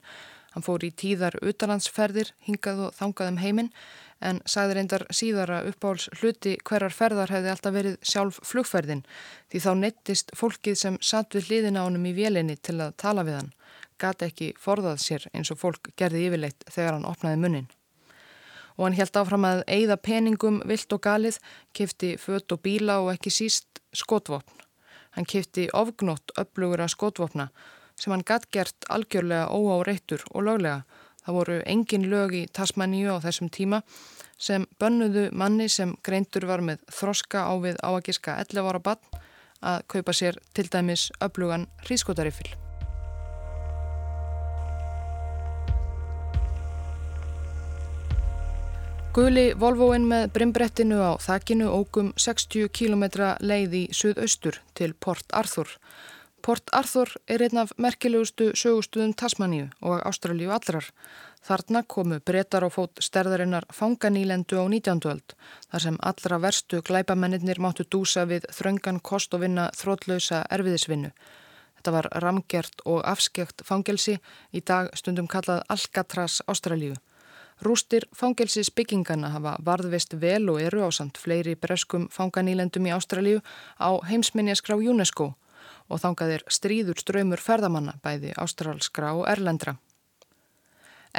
Hann 0.51 0.67
fór 0.67 0.83
í 0.83 0.91
tíðar 0.91 1.39
utalansferðir, 1.39 2.33
hingað 2.43 2.83
og 2.89 3.00
þangað 3.00 3.31
um 3.31 3.39
heiminn 3.39 3.71
en 4.19 4.43
sagði 4.43 4.77
reyndar 4.81 5.07
síðara 5.15 5.62
uppáhals 5.71 6.09
hluti 6.19 6.57
hverjar 6.59 7.00
ferðar 7.00 7.31
hefði 7.38 7.55
alltaf 7.55 7.77
verið 7.79 7.98
sjálf 8.03 8.43
flugferðin 8.51 9.07
því 9.48 9.63
þá 9.63 9.71
nettist 9.86 10.36
fólkið 10.36 10.79
sem 10.83 11.00
satt 11.00 11.39
við 11.39 11.53
hliðina 11.53 11.88
ánum 11.88 12.12
í 12.12 12.17
vélinni 12.19 12.59
til 12.59 12.81
að 12.83 12.98
tala 13.00 13.24
við 13.24 13.39
hann. 13.39 13.51
Gati 13.95 14.27
ekki 14.27 14.53
forðað 14.59 15.03
sér 15.07 15.31
eins 15.31 15.55
og 15.55 15.63
fólk 15.63 15.93
gerði 15.95 16.27
yfirleitt 16.27 16.67
þegar 16.67 16.98
hann 17.00 17.13
opnaði 17.15 17.45
munnin 17.48 17.75
og 18.79 18.86
hann 18.88 18.95
held 18.95 19.17
áfram 19.19 19.43
að 19.43 19.65
eigða 19.67 19.98
peningum 20.00 20.62
vilt 20.67 20.93
og 20.95 21.01
galið, 21.03 21.41
kifti 21.75 22.13
fött 22.17 22.53
og 22.55 22.62
bíla 22.63 23.01
og 23.03 23.12
ekki 23.12 23.33
síst 23.33 23.81
skotvopn. 23.91 24.63
Hann 25.17 25.27
kifti 25.27 25.67
ofgnótt 25.75 26.31
upplugur 26.39 26.79
að 26.79 26.93
skotvopna 26.95 27.50
sem 28.00 28.13
hann 28.15 28.24
gatt 28.24 28.48
gert 28.55 28.88
algjörlega 28.88 29.50
óáreittur 29.51 30.24
og 30.31 30.45
löglega. 30.48 30.86
Það 31.25 31.36
voru 31.36 31.57
engin 31.67 32.07
lög 32.07 32.38
í 32.38 32.45
Tasmaníu 32.55 33.12
á 33.12 33.19
þessum 33.19 33.51
tíma 33.51 33.81
sem 34.39 34.63
bönnuðu 34.79 35.27
manni 35.36 35.67
sem 35.67 35.91
greintur 36.05 36.48
var 36.48 36.63
með 36.63 36.88
þroska 36.88 37.43
á 37.43 37.53
við 37.59 37.83
áagiska 37.83 38.39
11 38.48 38.71
ára 38.71 38.79
bann 38.79 39.19
að 39.59 39.83
kaupa 39.91 40.15
sér 40.15 40.39
til 40.55 40.69
dæmis 40.71 41.09
upplugan 41.19 41.67
hrískotarifil. 41.83 42.68
Guli 49.10 49.56
Volvoinn 49.58 50.04
með 50.06 50.28
brimbrettinu 50.36 51.00
á 51.01 51.18
þakkinu 51.18 51.66
ógum 51.74 52.12
60 52.13 52.70
km 52.70 53.08
leið 53.42 53.72
í 53.74 53.82
suðaustur 53.89 54.60
til 54.78 54.94
Port 54.94 55.25
Arthur. 55.34 55.72
Port 56.46 56.70
Arthur 56.78 57.10
er 57.25 57.42
einn 57.42 57.58
af 57.58 57.74
merkilegustu 57.82 58.51
sögustuðum 58.54 59.16
Tasmaníu 59.18 59.72
og 59.82 60.06
Ástralíu 60.06 60.54
allrar. 60.54 60.86
Þarna 61.42 61.82
komu 61.89 62.22
breytar 62.22 62.63
á 62.63 62.70
fót 62.70 63.01
sterðarinnar 63.01 63.66
fanganílendu 63.74 64.62
á 64.62 64.70
19. 64.70 65.01
öld 65.10 65.36
þar 65.72 65.86
sem 65.88 66.00
allra 66.00 66.42
verstu 66.46 66.84
glæpamennir 66.86 67.58
máttu 67.58 67.89
dúsa 67.89 68.30
við 68.30 68.46
þröngan 68.54 69.01
kost 69.01 69.34
og 69.34 69.42
vinna 69.42 69.72
þrótlausa 69.74 70.46
erfiðisvinnu. 70.54 71.10
Þetta 71.80 71.98
var 71.98 72.13
ramgjert 72.22 72.86
og 72.86 73.01
afskjökt 73.10 73.66
fangelsi 73.66 74.20
í 74.54 74.62
dag 74.62 74.94
stundum 74.94 75.25
kallað 75.25 75.66
Alcatraz 75.66 76.44
Ástralíu. 76.46 76.94
Rústir 77.62 78.06
fangelsis 78.16 78.70
byggingana 78.72 79.34
hafa 79.34 79.58
varðvist 79.68 80.13
vel 80.22 80.48
og 80.51 80.62
eru 80.63 80.86
á 80.88 80.89
samt 80.96 81.18
fleiri 81.20 81.58
breskum 81.60 82.08
fanganýlendum 82.08 82.88
í 82.88 82.94
Ástralíu 82.96 83.42
á 83.75 83.89
heimsminjaskrá 84.08 84.78
UNESCO 84.80 85.34
og 85.89 86.00
þangað 86.00 86.38
er 86.38 86.46
stríður 86.48 87.01
ströymur 87.01 87.42
ferðamanna 87.44 87.98
bæði 88.04 88.32
ástralskra 88.39 89.12
og 89.18 89.28
erlendra. 89.28 89.75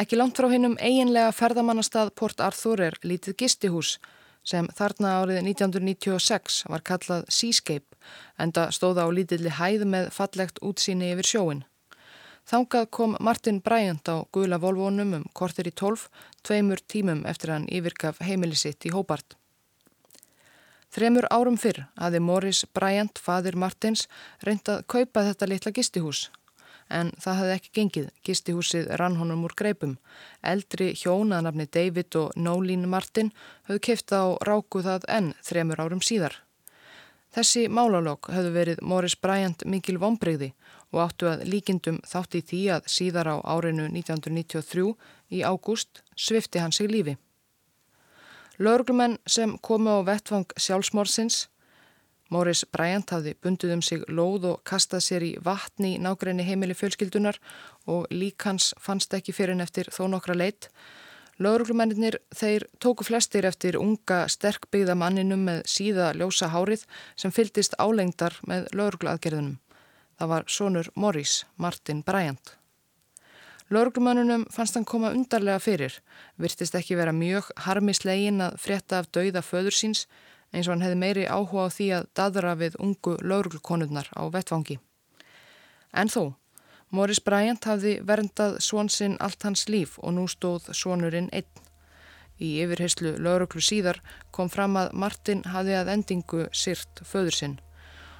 Ekki 0.00 0.16
langt 0.16 0.38
frá 0.38 0.48
hinnum 0.48 0.78
eiginlega 0.80 1.34
ferðamannastað 1.34 2.14
Port 2.16 2.40
Arthur 2.40 2.80
er 2.88 2.96
lítið 3.02 3.36
gistihús 3.42 3.98
sem 4.46 4.68
þarna 4.72 5.18
árið 5.20 5.42
1996 5.42 6.62
var 6.70 6.84
kallað 6.86 7.26
Seascape 7.28 7.98
enda 8.40 8.70
stóða 8.72 9.04
á 9.04 9.08
lítilli 9.12 9.52
hæð 9.52 9.84
með 9.84 10.08
fallegt 10.14 10.62
útsýni 10.64 11.12
yfir 11.12 11.28
sjóin. 11.34 11.64
Þangað 12.50 12.88
kom 12.90 13.12
Martin 13.22 13.60
Bryant 13.62 14.08
á 14.10 14.26
gula 14.34 14.56
volvónum 14.58 15.12
um 15.14 15.26
kortir 15.38 15.68
í 15.70 15.72
tólf, 15.80 16.08
tveimur 16.42 16.80
tímum 16.82 17.20
eftir 17.30 17.52
hann 17.54 17.68
yfirgaf 17.70 18.18
heimilisitt 18.26 18.88
í 18.88 18.90
Hóbart. 18.90 19.36
Þremur 20.90 21.28
árum 21.30 21.60
fyrr 21.62 21.84
aði 21.94 22.18
Morris 22.18 22.64
Bryant, 22.74 23.22
fadir 23.22 23.54
Martins, 23.54 24.08
reynd 24.42 24.66
að 24.66 24.82
kaupa 24.90 25.22
þetta 25.28 25.50
litla 25.52 25.74
gistihús. 25.78 26.26
en 26.90 27.12
það 27.22 27.36
hafði 27.38 27.54
ekki 27.54 27.70
gengið. 27.78 28.06
Gistihúsið 28.26 28.88
rann 28.98 29.16
honum 29.20 29.44
úr 29.46 29.54
greipum. 29.54 29.92
Eldri 30.42 30.88
hjónaðnafni 30.98 31.68
David 31.70 32.16
og 32.18 32.32
Nólín 32.34 32.88
Martin 32.90 33.30
höfðu 33.68 33.82
kifta 33.86 34.24
á 34.26 34.28
ráku 34.42 34.82
það 34.82 35.06
enn 35.06 35.34
þremur 35.38 35.84
árum 35.84 36.02
síðar. 36.02 36.34
Þessi 37.30 37.68
málalokk 37.70 38.26
höfðu 38.34 38.50
verið 38.56 38.82
Morris 38.82 39.14
Bryant 39.14 39.62
mikil 39.64 40.00
vonbreyði 40.02 40.50
og 40.90 41.02
áttu 41.06 41.30
að 41.30 41.44
líkindum 41.50 42.00
þátt 42.06 42.36
í 42.38 42.42
því 42.50 42.60
að 42.76 42.90
síðar 42.96 43.32
á 43.32 43.36
árinu 43.44 43.86
1993 43.88 44.94
í 45.30 45.42
ágúst 45.46 46.02
svifti 46.16 46.62
hann 46.62 46.74
sig 46.74 46.90
lífi. 46.90 47.16
Lörglumenn 48.60 49.18
sem 49.26 49.56
komu 49.58 49.96
á 49.96 50.04
vettvang 50.04 50.50
sjálfsmórsins 50.58 51.46
Morris 52.30 52.62
Bryant 52.70 53.10
hafði 53.10 53.34
bundið 53.42 53.72
um 53.74 53.80
sig 53.82 54.02
lóð 54.06 54.44
og 54.52 54.58
kastað 54.68 55.02
sér 55.02 55.24
í 55.26 55.30
vatni 55.42 55.96
í 55.96 56.02
nákrenni 56.02 56.44
heimili 56.46 56.76
fjölskyldunar 56.78 57.40
og 57.90 58.06
lík 58.14 58.46
hans 58.46 58.70
fannst 58.78 59.14
ekki 59.18 59.34
fyrir 59.34 59.56
en 59.56 59.64
eftir 59.64 59.90
þó 59.90 60.04
nokkra 60.12 60.36
leitt. 60.38 60.68
Lauruglumennir 61.42 62.20
þeir 62.36 62.68
tóku 62.78 63.06
flestir 63.08 63.48
eftir 63.48 63.80
unga 63.80 64.26
sterkbyggða 64.30 64.94
manninum 64.94 65.42
með 65.48 65.64
síða 65.74 66.12
ljósa 66.20 66.52
hárið 66.54 66.84
sem 67.18 67.34
fyldist 67.34 67.74
álengdar 67.80 68.36
með 68.46 68.68
lauruglaðgerðunum. 68.78 69.58
Það 70.20 70.28
var 70.28 70.44
sonur 70.52 70.88
Morris, 71.00 71.46
Martin 71.56 72.02
Bryant. 72.04 72.50
Lauruglumennunum 73.72 74.42
fannst 74.52 74.74
hann 74.76 74.84
koma 74.84 75.14
undarlega 75.16 75.62
fyrir, 75.64 75.94
virtist 76.36 76.74
ekki 76.76 76.98
vera 76.98 77.14
mjög 77.16 77.46
harmislegin 77.64 78.42
að 78.44 78.58
frétta 78.60 78.98
af 79.00 79.06
dauða 79.16 79.40
föður 79.40 79.78
síns 79.78 80.02
eins 80.52 80.66
og 80.68 80.74
hann 80.74 80.84
hefði 80.84 80.98
meiri 81.00 81.24
áhuga 81.24 81.64
á 81.64 81.68
því 81.72 81.86
að 81.96 82.08
dadra 82.20 82.52
við 82.60 82.76
ungu 82.84 83.14
lauruglukonurnar 83.22 84.10
á 84.12 84.28
vettvangi. 84.34 84.76
En 85.96 86.12
þó, 86.12 86.34
Morris 86.92 87.22
Bryant 87.24 87.64
hafði 87.64 87.94
verndað 88.04 88.58
svonsinn 88.60 89.16
allt 89.24 89.48
hans 89.48 89.64
líf 89.72 89.96
og 90.02 90.18
nú 90.18 90.26
stóð 90.28 90.68
svonurinn 90.76 91.30
einn. 91.32 91.48
Í 92.36 92.58
yfirheyslu 92.66 93.14
lauruglu 93.16 93.64
síðar 93.64 94.02
kom 94.36 94.52
fram 94.52 94.76
að 94.76 94.92
Martin 94.92 95.40
hafði 95.48 95.80
að 95.80 95.94
endingu 95.94 96.44
syrt 96.52 97.00
föður 97.08 97.40
sinn. 97.40 97.56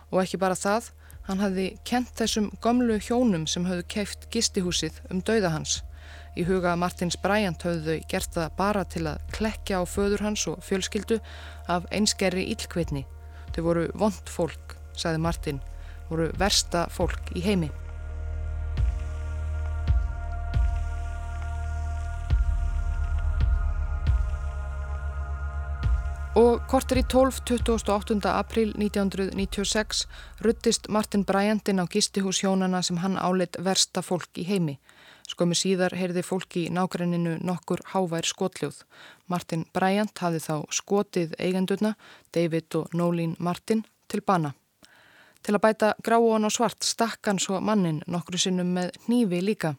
Og 0.09 0.23
ekki 0.25 0.41
bara 0.41 0.57
það, 0.57 0.89
hann 1.29 1.43
hafði 1.43 1.67
kent 1.85 2.13
þessum 2.19 2.51
gamlu 2.65 2.99
hjónum 3.03 3.47
sem 3.51 3.67
hafðu 3.69 3.87
keift 3.95 4.27
gistihúsið 4.35 5.01
um 5.11 5.23
dauða 5.23 5.53
hans. 5.55 5.81
Í 6.39 6.45
huga 6.47 6.77
Martins 6.79 7.19
Bryant 7.19 7.65
höfðu 7.67 7.97
þau 7.99 8.09
gert 8.11 8.37
það 8.37 8.57
bara 8.59 8.85
til 8.87 9.05
að 9.11 9.23
klekja 9.35 9.83
á 9.83 9.85
föður 9.85 10.25
hans 10.29 10.47
og 10.51 10.63
fjölskyldu 10.63 11.19
af 11.69 11.89
einskerri 11.91 12.47
íllkveitni. 12.55 13.05
Þau 13.55 13.63
voru 13.67 13.87
vond 13.99 14.31
fólk, 14.31 14.77
saði 14.95 15.23
Martin, 15.27 15.63
voru 16.09 16.31
versta 16.39 16.87
fólk 16.95 17.35
í 17.35 17.43
heimi. 17.45 17.71
Og 26.39 26.61
kortir 26.71 27.01
í 27.01 27.03
12. 27.11 27.41
28. 27.67 28.21
april 28.31 28.69
1996 28.79 30.05
ruttist 30.47 30.87
Martin 30.87 31.25
Bryant 31.27 31.67
inn 31.69 31.83
á 31.83 31.91
gistihús 31.91 32.45
hjónana 32.45 32.85
sem 32.87 33.01
hann 33.03 33.19
áleitt 33.19 33.59
versta 33.59 33.99
fólk 33.99 34.39
í 34.39 34.45
heimi. 34.47 34.77
Skömmu 35.27 35.59
síðar 35.59 35.97
heyrði 35.99 36.23
fólki 36.23 36.69
í 36.69 36.71
nákrenninu 36.71 37.41
nokkur 37.43 37.83
hávær 37.91 38.31
skotljóð. 38.31 38.85
Martin 39.27 39.67
Bryant 39.75 40.23
hafði 40.23 40.45
þá 40.47 40.55
skotið 40.71 41.35
eigendurna, 41.35 41.97
David 42.31 42.79
og 42.79 42.95
Nólín 42.95 43.35
Martin, 43.43 43.83
til 44.07 44.23
bana. 44.23 44.55
Til 45.43 45.59
að 45.59 45.65
bæta 45.67 45.93
gráan 45.99 46.47
og 46.47 46.55
svart 46.55 46.87
stakkan 46.87 47.43
svo 47.43 47.59
mannin 47.59 48.05
nokkru 48.07 48.39
sinnum 48.39 48.71
með 48.79 48.95
nýfi 49.11 49.43
líka. 49.43 49.75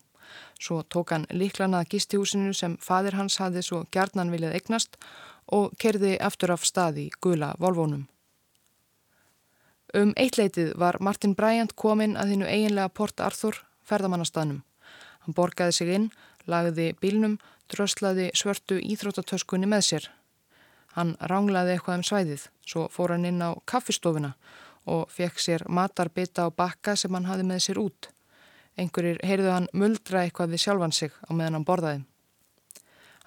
Svo 0.59 0.83
tók 0.83 1.15
hann 1.15 1.25
líklanað 1.31 1.87
gistihúsinu 1.95 2.51
sem 2.53 2.75
fadir 2.79 3.15
hans 3.15 3.39
hafði 3.39 3.63
svo 3.63 3.85
gjarnan 3.91 4.31
viljað 4.35 4.59
eignast 4.59 4.99
og 4.99 5.30
kerði 5.79 6.15
aftur 6.23 6.53
af 6.55 6.65
staði 6.67 7.09
gula 7.21 7.53
volvónum. 7.59 8.07
Um 9.93 10.13
eitleitið 10.15 10.75
var 10.79 11.01
Martin 11.03 11.33
Bryant 11.35 11.73
kominn 11.75 12.15
að 12.15 12.31
þínu 12.31 12.47
eiginlega 12.47 12.93
Port 12.95 13.19
Arthur 13.19 13.57
ferðamannastanum. 13.83 14.61
Hann 15.25 15.35
borgaði 15.35 15.75
sig 15.75 15.91
inn, 15.95 16.07
lagði 16.47 16.93
bílnum, 17.01 17.37
dröslaði 17.71 18.29
svörtu 18.35 18.79
íþróttatöskunni 18.79 19.67
með 19.67 19.83
sér. 19.89 20.07
Hann 20.95 21.15
ránglaði 21.19 21.75
eitthvað 21.75 21.99
um 21.99 22.07
svæðið, 22.07 22.47
svo 22.67 22.87
fór 22.91 23.15
hann 23.15 23.27
inn 23.27 23.43
á 23.43 23.51
kaffistofuna 23.67 24.33
og 24.91 25.11
fekk 25.13 25.39
sér 25.39 25.67
matarbita 25.67 26.47
á 26.47 26.49
bakka 26.49 26.95
sem 26.95 27.13
hann 27.13 27.27
hafi 27.29 27.45
með 27.47 27.63
sér 27.67 27.81
út. 27.83 28.09
Einhverjir 28.79 29.19
heyrðu 29.27 29.51
hann 29.51 29.69
muldra 29.75 30.23
eitthvað 30.23 30.55
við 30.55 30.63
sjálfan 30.65 30.95
sig 30.95 31.11
á 31.11 31.31
meðan 31.35 31.59
hann 31.59 31.67
borðaði. 31.67 32.03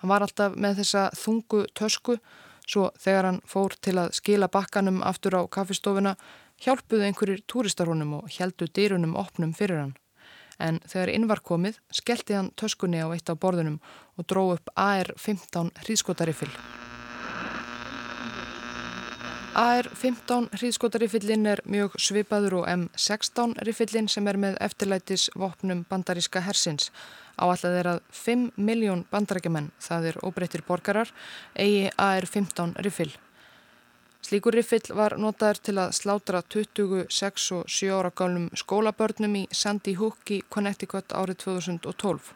Hann 0.04 0.10
var 0.12 0.20
alltaf 0.20 0.52
með 0.60 0.82
þessa 0.82 1.02
þungu 1.16 1.62
tösku, 1.72 2.18
svo 2.68 2.90
þegar 3.00 3.24
hann 3.24 3.38
fór 3.48 3.72
til 3.80 3.94
að 4.02 4.10
skila 4.18 4.50
bakkanum 4.52 4.98
aftur 5.00 5.38
á 5.40 5.48
kaffistofuna 5.48 6.12
hjálpuðu 6.60 7.06
einhverjir 7.06 7.40
túristarhónum 7.48 8.12
og 8.18 8.28
heldu 8.36 8.68
dýrunum 8.68 9.16
opnum 9.16 9.56
fyrir 9.56 9.80
hann 9.80 9.94
en 10.60 10.82
þegar 10.84 11.14
inn 11.14 11.24
var 11.30 11.40
komið 11.40 11.80
skellti 11.88 12.36
hann 12.36 12.52
töskunni 12.60 13.00
á 13.00 13.08
eitt 13.16 13.32
á 13.32 13.34
borðunum 13.34 13.80
og 14.20 14.28
dró 14.28 14.44
upp 14.58 14.68
AR-15 14.76 15.72
hríðskotarifill. 15.86 16.52
AR-15 19.56 20.52
hríðskotarifillin 20.52 21.48
er 21.48 21.60
mjög 21.64 21.96
svipaður 21.96 22.60
og 22.60 22.70
M16 22.76 23.56
rifillin 23.64 24.12
sem 24.12 24.28
er 24.28 24.36
með 24.36 24.60
eftirlætis 24.68 25.30
vopnum 25.38 25.86
bandaríska 25.88 26.44
hersins. 26.44 26.90
Áallega 27.36 27.80
er 27.80 27.90
að 27.94 28.00
5 28.14 28.48
miljón 28.56 29.04
bandarækjumenn, 29.10 29.72
það 29.82 30.10
er 30.12 30.18
óbreyttir 30.22 30.64
borgarar, 30.66 31.10
eigi 31.54 31.90
AR-15 31.98 32.76
rifill. 32.86 33.12
Slíkur 34.24 34.56
riffill 34.56 34.94
var 34.96 35.18
notaður 35.20 35.58
til 35.66 35.74
að 35.82 35.92
slátra 35.98 36.40
26 36.48 37.50
og 37.58 37.66
7 37.68 37.90
ára 37.92 38.12
gálum 38.16 38.46
skólabörnum 38.56 39.36
í 39.42 39.44
Sandy 39.52 39.98
Hook 40.00 40.32
í 40.32 40.40
Connecticut 40.48 41.12
árið 41.12 41.42
2012 41.44 42.32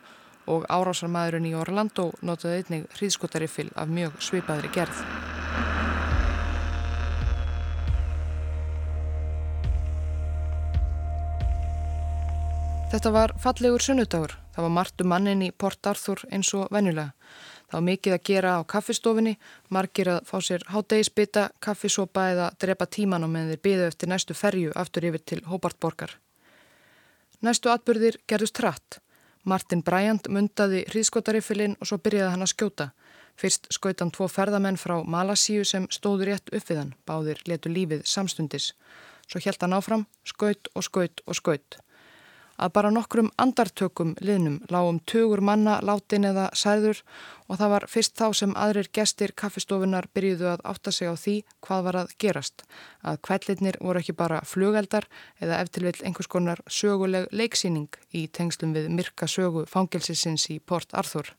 og 0.52 0.68
árásarmæðurinn 0.68 1.48
í 1.48 1.56
Orlando 1.56 2.10
notaði 2.20 2.62
einnig 2.62 2.86
hríðskotariffill 2.98 3.70
af 3.76 3.88
mjög 3.88 4.20
svipaðri 4.20 4.72
gerð. 4.76 5.04
Þetta 12.88 13.10
var 13.12 13.34
fallegur 13.36 13.82
sunnudagur. 13.84 14.32
Það 14.54 14.64
var 14.64 14.72
margt 14.72 15.02
um 15.04 15.10
mannin 15.12 15.42
í 15.44 15.50
Port 15.52 15.84
Arthur 15.90 16.22
eins 16.32 16.48
og 16.56 16.70
venjulega. 16.72 17.10
Það 17.68 17.74
var 17.76 17.82
mikið 17.84 18.14
að 18.14 18.22
gera 18.24 18.52
á 18.56 18.60
kaffistofinni, 18.72 19.34
margir 19.68 20.08
að 20.08 20.22
fá 20.30 20.38
sér 20.40 20.62
hátdegisbytta, 20.72 21.42
kaffisopa 21.60 22.22
eða 22.32 22.46
drepa 22.56 22.86
tíman 22.88 23.26
á 23.26 23.28
meðan 23.28 23.50
þeir 23.52 23.60
byðu 23.66 23.88
eftir 23.90 24.08
næstu 24.08 24.36
ferju 24.38 24.72
aftur 24.72 25.04
yfir 25.04 25.20
til 25.20 25.42
Hóbartborgar. 25.44 26.14
Næstu 27.44 27.68
atbyrðir 27.68 28.16
gerðust 28.24 28.62
hratt. 28.62 29.02
Martin 29.44 29.82
Bryant 29.84 30.30
mundaði 30.32 30.86
hríðskotariffilinn 30.88 31.76
og 31.76 31.90
svo 31.90 31.98
byrjaði 32.00 32.30
hann 32.32 32.46
að 32.46 32.52
skjóta. 32.54 32.86
Fyrst 33.36 33.68
skaut 33.68 34.00
hann 34.00 34.14
tvo 34.16 34.30
ferðamenn 34.32 34.80
frá 34.80 35.02
Malasíu 35.04 35.66
sem 35.68 35.84
stóður 35.92 36.32
rétt 36.32 36.48
upp 36.48 36.72
við 36.72 36.80
hann, 36.80 36.96
báðir 37.04 37.44
letu 37.44 37.68
lífið 37.68 38.08
samstundis. 38.08 38.70
Svo 39.28 39.44
helt 39.44 39.60
hann 39.60 39.76
áfram, 39.76 40.06
skaut 40.24 40.72
og 40.72 40.88
skaut 40.88 41.20
og 41.28 41.36
skaut 41.36 41.78
að 42.58 42.72
bara 42.74 42.90
nokkrum 42.92 43.30
andartökum 43.38 44.14
liðnum 44.20 44.58
lágum 44.72 44.98
tugur 45.06 45.40
manna 45.44 45.78
látin 45.84 46.26
eða 46.28 46.48
sæður 46.58 47.02
og 47.48 47.60
það 47.60 47.72
var 47.74 47.86
fyrst 47.94 48.16
þá 48.18 48.26
sem 48.40 48.54
aðrir 48.58 48.90
gestir 48.98 49.34
kaffistofunar 49.38 50.10
byrjuðu 50.14 50.50
að 50.52 50.64
átta 50.72 50.92
sig 50.92 51.08
á 51.08 51.14
því 51.16 51.36
hvað 51.64 51.84
var 51.88 52.00
að 52.02 52.14
gerast. 52.18 52.64
Að 53.06 53.20
kvællirnir 53.28 53.80
voru 53.80 54.02
ekki 54.02 54.16
bara 54.18 54.42
flugeldar 54.44 55.08
eða 55.40 55.62
eftirvill 55.62 55.98
einhvers 56.02 56.30
konar 56.30 56.64
söguleg 56.66 57.28
leiksýning 57.32 57.90
í 58.12 58.26
tengslum 58.28 58.74
við 58.76 58.90
myrka 58.92 59.30
sögu 59.30 59.66
fangelsisins 59.70 60.50
í 60.52 60.58
Port 60.58 60.92
Arthur. 60.92 61.34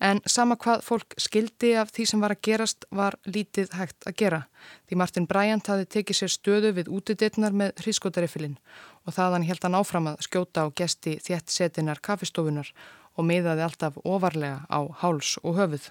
En 0.00 0.20
sama 0.28 0.58
hvað 0.60 0.82
fólk 0.84 1.14
skildi 1.16 1.70
af 1.80 1.88
því 1.96 2.04
sem 2.10 2.20
var 2.20 2.34
að 2.34 2.42
gerast 2.44 2.84
var 2.92 3.16
lítið 3.24 3.72
hægt 3.78 4.04
að 4.04 4.16
gera. 4.20 4.40
Því 4.84 4.98
Martin 5.00 5.26
Bryant 5.26 5.70
hafi 5.72 5.86
tekið 5.88 6.18
sér 6.18 6.32
stöðu 6.34 6.72
við 6.76 6.90
útiditnar 6.92 7.56
með 7.56 7.80
hrískotarifilinn 7.80 8.58
og 9.06 9.16
þaðan 9.16 9.46
held 9.48 9.64
hann 9.64 9.78
áfram 9.78 10.10
að 10.12 10.20
skjóta 10.28 10.66
á 10.68 10.74
gesti 10.76 11.16
þétt 11.24 11.52
setinar 11.54 12.02
kafistofunar 12.04 12.72
og 13.16 13.24
miðaði 13.24 13.64
alltaf 13.64 13.96
ofarlega 14.04 14.66
á 14.68 14.80
háls 15.00 15.38
og 15.42 15.56
höfuð. 15.56 15.88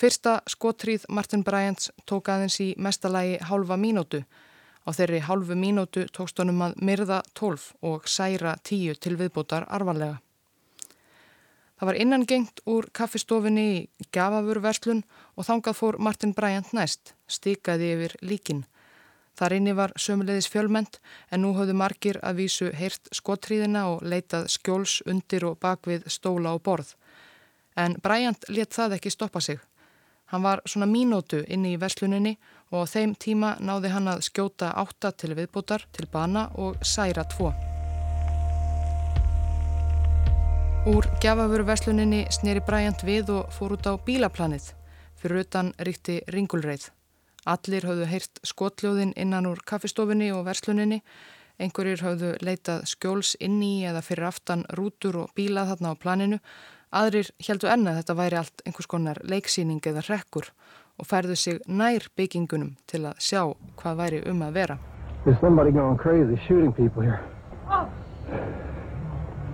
Fyrsta 0.00 0.38
skotríð 0.48 1.04
Martin 1.12 1.44
Bryants 1.44 1.90
tók 2.08 2.30
aðeins 2.32 2.56
í 2.64 2.70
mestalagi 2.80 3.36
hálfa 3.44 3.76
mínútu. 3.76 4.22
Á 4.88 4.96
þeirri 4.96 5.20
hálfu 5.20 5.52
mínútu 5.52 6.06
tókst 6.08 6.40
honum 6.40 6.64
að 6.64 6.80
myrða 6.80 7.20
tólf 7.36 7.74
og 7.84 8.08
særa 8.08 8.56
tíu 8.64 8.96
til 8.96 9.18
viðbútar 9.20 9.68
arvarlega. 9.68 10.22
Það 11.80 11.88
var 11.88 11.96
innangengt 11.96 12.58
úr 12.68 12.86
kaffistofinni 12.92 13.62
í 13.72 14.06
gafafurverslun 14.12 14.98
og 15.40 15.46
þangað 15.48 15.78
fór 15.78 15.96
Martin 15.96 16.34
Bryant 16.36 16.74
næst, 16.76 17.14
stikaði 17.24 17.94
yfir 17.94 18.14
líkin. 18.20 18.66
Þar 19.32 19.54
inni 19.56 19.72
var 19.72 19.94
sömulegðis 19.96 20.50
fjölment 20.52 20.98
en 21.32 21.40
nú 21.40 21.54
höfðu 21.56 21.78
margir 21.80 22.18
að 22.20 22.42
vísu 22.42 22.68
heyrt 22.76 23.08
skottriðina 23.16 23.86
og 23.94 24.04
leitað 24.04 24.50
skjóls 24.52 24.98
undir 25.08 25.48
og 25.48 25.56
bakvið 25.64 26.04
stóla 26.12 26.52
og 26.52 26.60
borð. 26.68 26.92
En 27.80 27.96
Bryant 27.96 28.44
let 28.52 28.76
það 28.76 28.98
ekki 28.98 29.16
stoppa 29.16 29.40
sig. 29.40 29.56
Hann 30.36 30.44
var 30.44 30.60
svona 30.68 30.84
mínótu 30.84 31.40
inni 31.48 31.78
í 31.78 31.80
versluninni 31.80 32.36
og 32.68 32.84
á 32.84 32.92
þeim 32.92 33.16
tíma 33.16 33.56
náði 33.56 33.96
hann 33.96 34.12
að 34.12 34.26
skjóta 34.28 34.74
átta 34.76 35.16
til 35.16 35.32
viðbútar 35.32 35.88
til 35.96 36.12
bana 36.12 36.50
og 36.60 36.76
særa 36.84 37.24
tvo. 37.24 37.54
Úr 40.88 41.04
gjafafuru 41.20 41.66
versluninni 41.68 42.22
sneri 42.32 42.62
Bryant 42.64 43.02
við 43.04 43.28
og 43.34 43.50
fór 43.52 43.74
út 43.76 43.84
á 43.84 44.00
bílaplanið. 44.00 44.70
Fyrir 45.20 45.42
utan 45.42 45.66
ríkti 45.76 46.14
ringulreið. 46.32 46.86
Allir 47.44 47.84
hafðu 47.84 48.06
heyrt 48.08 48.40
skotljóðin 48.48 49.12
innan 49.12 49.44
úr 49.50 49.60
kaffistofinni 49.60 50.30
og 50.32 50.46
versluninni. 50.46 51.02
Einhverjir 51.60 52.00
hafðu 52.00 52.30
leitað 52.40 52.86
skjóls 52.88 53.34
inni 53.44 53.84
eða 53.84 54.00
fyrir 54.00 54.30
aftan 54.30 54.64
rútur 54.72 55.18
og 55.26 55.34
bílað 55.36 55.74
þarna 55.74 55.92
á 55.92 56.00
planinu. 56.00 56.38
Aðrir 56.96 57.28
heldu 57.44 57.68
enna 57.68 57.98
þetta 57.98 58.16
væri 58.16 58.40
allt 58.40 58.64
einhvers 58.64 58.88
konar 58.88 59.20
leiksýning 59.20 59.84
eða 59.84 60.06
rekkur 60.08 60.48
og 60.96 61.10
færðu 61.12 61.36
sig 61.36 61.60
nær 61.68 62.08
byggingunum 62.16 62.78
til 62.88 63.04
að 63.04 63.20
sjá 63.20 63.44
hvað 63.76 64.00
væri 64.00 64.24
um 64.32 64.40
að 64.48 64.56
vera. 64.56 64.78
There's 65.26 65.40
somebody 65.44 65.76
going 65.76 66.00
crazy 66.00 66.40
shooting 66.48 66.72
people 66.72 67.04
here. 67.04 67.20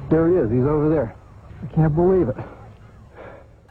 There 0.09 0.29
he 0.29 0.37
is, 0.39 0.51
he's 0.51 0.67
over 0.67 0.89
there. 0.89 1.15
I 1.63 1.67
can't 1.75 1.95
believe 1.95 2.29
it. 2.29 2.39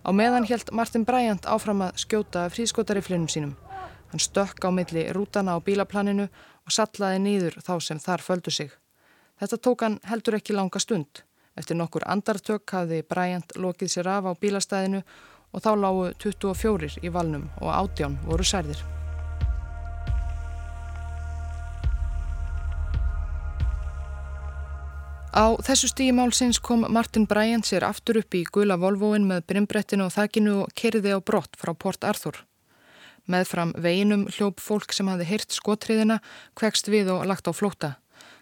Á 0.05 0.11
meðan 0.11 0.45
held 0.45 0.69
Martin 0.75 1.05
Bryant 1.05 1.47
áfram 1.49 1.81
að 1.81 2.01
skjóta 2.03 2.43
frískotariflinum 2.51 3.29
sínum. 3.31 3.53
Hann 4.11 4.21
stökk 4.21 4.67
á 4.67 4.69
milli 4.69 5.07
rútana 5.15 5.55
á 5.55 5.63
bílaplaninu 5.63 6.27
og 6.27 6.75
sallaði 6.75 7.21
nýður 7.23 7.55
þá 7.63 7.73
sem 7.81 8.01
þar 8.03 8.21
földu 8.21 8.51
sig. 8.51 8.69
Þetta 9.39 9.57
tók 9.57 9.85
hann 9.87 9.97
heldur 10.05 10.37
ekki 10.37 10.53
langa 10.53 10.79
stund. 10.79 11.23
Eftir 11.55 11.79
nokkur 11.79 12.03
andartök 12.05 12.67
hafði 12.67 13.01
Bryant 13.07 13.55
lokið 13.55 13.95
sér 13.95 14.11
af 14.17 14.27
á 14.27 14.31
bílastæðinu 14.35 15.01
og 15.55 15.63
þá 15.63 15.71
lágu 15.79 16.11
24 16.19 16.99
í 17.01 17.15
valnum 17.15 17.47
og 17.61 17.71
átján 17.71 18.19
voru 18.27 18.43
særðir. 18.43 18.83
Á 25.35 25.51
þessu 25.59 25.89
stígi 25.91 26.13
málsins 26.15 26.61
kom 26.63 26.85
Martin 26.95 27.25
Bryant 27.27 27.67
sér 27.67 27.83
aftur 27.83 28.21
upp 28.21 28.35
í 28.39 28.45
gula 28.55 28.77
Volvoin 28.79 29.25
með 29.27 29.41
brimbrettinu 29.49 30.05
og 30.05 30.13
þakkinu 30.15 30.53
og 30.61 30.69
kerði 30.79 31.11
á 31.11 31.19
brott 31.19 31.57
frá 31.59 31.73
Port 31.75 32.07
Arthur. 32.07 32.37
Meðfram 33.27 33.73
veginum 33.75 34.29
hljóp 34.31 34.63
fólk 34.63 34.95
sem 34.95 35.09
hafi 35.11 35.27
heyrt 35.27 35.51
skotriðina, 35.51 36.21
kvekst 36.55 36.87
við 36.87 37.11
og 37.11 37.25
lagt 37.27 37.49
á 37.49 37.53
flóta. 37.57 37.89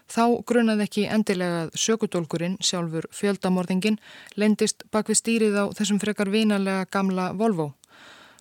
Þá 0.06 0.38
grunaði 0.46 0.86
ekki 0.86 1.08
endilega 1.10 1.64
að 1.64 1.72
sökudólkurinn, 1.82 2.54
sjálfur 2.62 3.10
fjöldamorðingin, 3.10 3.98
lendist 4.38 4.86
bak 4.94 5.10
við 5.10 5.18
stýrið 5.18 5.58
á 5.58 5.64
þessum 5.74 5.98
frekar 5.98 6.30
vinalega 6.30 6.86
gamla 6.94 7.32
Volvo. 7.34 7.72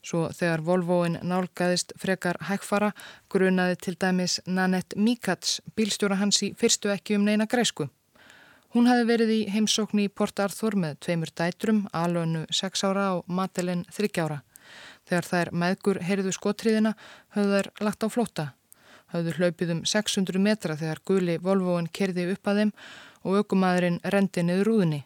Svo 0.06 0.28
þegar 0.30 0.62
Volvoin 0.62 1.18
nálgæðist 1.26 1.98
frekar 1.98 2.38
hægfara, 2.52 2.94
grunaði 3.34 3.82
til 3.82 3.98
dæmis 3.98 4.44
Nanette 4.46 4.94
Mikats, 4.94 5.58
bílstjóra 5.74 6.22
hans 6.22 6.44
í 6.46 6.54
fyrstu 6.54 6.94
ekki 6.94 7.18
um 7.18 7.26
neina 7.26 7.50
græsku. 7.50 7.90
Hún 8.74 8.88
hafi 8.90 9.04
verið 9.06 9.30
í 9.30 9.42
heimsókn 9.54 10.00
í 10.02 10.08
Port 10.10 10.40
Arthur 10.42 10.74
með 10.74 10.96
tveimur 11.06 11.30
dætrum, 11.38 11.84
alönu 11.94 12.48
6 12.50 12.82
ára 12.88 13.04
og 13.20 13.28
Madeleine 13.30 13.86
30 13.94 14.24
ára. 14.24 14.40
Þegar 15.06 15.28
þær 15.30 15.52
meðgur 15.62 16.00
heyrðu 16.02 16.34
skotriðina 16.34 16.96
höfðu 17.36 17.60
þær 17.60 17.70
lagt 17.86 18.02
á 18.02 18.08
flóta. 18.10 18.46
Höfðu 19.14 19.36
hlaupið 19.38 19.74
um 19.76 19.84
600 19.86 20.42
metra 20.42 20.78
þegar 20.80 21.04
guli 21.06 21.38
Volvoin 21.38 21.92
kerði 21.94 22.26
upp 22.34 22.50
að 22.50 22.64
þeim 22.64 22.72
og 23.22 23.38
aukumæðurinn 23.44 24.00
rendi 24.10 24.48
niður 24.48 24.72
rúðinni. 24.72 25.04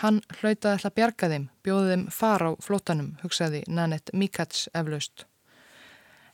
Hann 0.00 0.22
hlautaði 0.38 0.72
alltaf 0.78 0.96
bjarga 0.96 1.28
þeim, 1.28 1.48
bjóði 1.60 1.92
þeim 1.92 2.06
far 2.16 2.46
á 2.48 2.50
flótanum, 2.56 3.10
hugsaði 3.20 3.66
Nanette 3.68 4.16
Mikats 4.16 4.70
eflaust. 4.72 5.26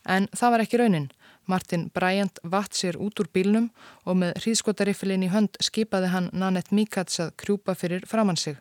En 0.06 0.30
það 0.30 0.54
var 0.54 0.62
ekki 0.62 0.78
raunin. 0.78 1.10
Martin 1.46 1.88
Bryant 1.94 2.38
vatt 2.42 2.74
sér 2.74 2.98
út 2.98 3.20
úr 3.22 3.30
bílnum 3.32 3.70
og 4.04 4.18
með 4.20 4.36
hríðskotarifilinn 4.42 5.26
í 5.26 5.32
hönd 5.32 5.58
skipaði 5.62 6.10
hann 6.12 6.30
Nanette 6.32 6.74
Mikats 6.74 7.20
að 7.22 7.34
krjúpa 7.42 7.76
fyrir 7.78 8.06
framann 8.06 8.38
sig. 8.40 8.58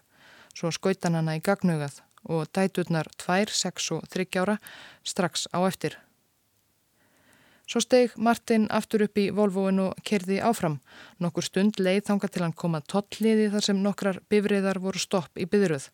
Svo 0.55 0.71
skautan 0.71 1.17
hana 1.17 1.35
í 1.37 1.43
gagnugað 1.43 2.01
og 2.25 2.47
dæturnar 2.53 3.09
2, 3.21 3.51
6 3.51 3.91
og 3.97 4.09
30 4.09 4.41
ára 4.41 4.57
strax 5.03 5.47
á 5.53 5.59
eftir. 5.65 5.97
Svo 7.65 7.81
steg 7.81 8.13
Martin 8.21 8.67
aftur 8.69 9.07
upp 9.07 9.17
í 9.17 9.31
Volvoin 9.33 9.81
og 9.87 10.01
kerði 10.05 10.37
áfram. 10.37 10.77
Nokkur 11.17 11.47
stund 11.47 11.79
leið 11.81 12.03
þanga 12.11 12.29
til 12.29 12.43
hann 12.45 12.53
koma 12.53 12.81
tottliði 12.85 13.49
þar 13.53 13.65
sem 13.65 13.81
nokkrar 13.81 14.21
bifriðar 14.29 14.77
voru 14.83 15.01
stopp 15.01 15.41
í 15.41 15.47
byðruð. 15.49 15.89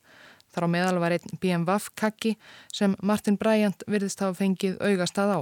Þar 0.51 0.67
á 0.67 0.73
meðal 0.73 0.99
var 0.99 1.15
einn 1.15 1.39
BMW 1.39 1.77
kakki 1.95 2.33
sem 2.75 2.97
Martin 2.99 3.39
Bryant 3.39 3.87
virðist 3.87 4.19
hafa 4.19 4.35
fengið 4.43 4.81
augastað 4.83 5.31
á. 5.31 5.39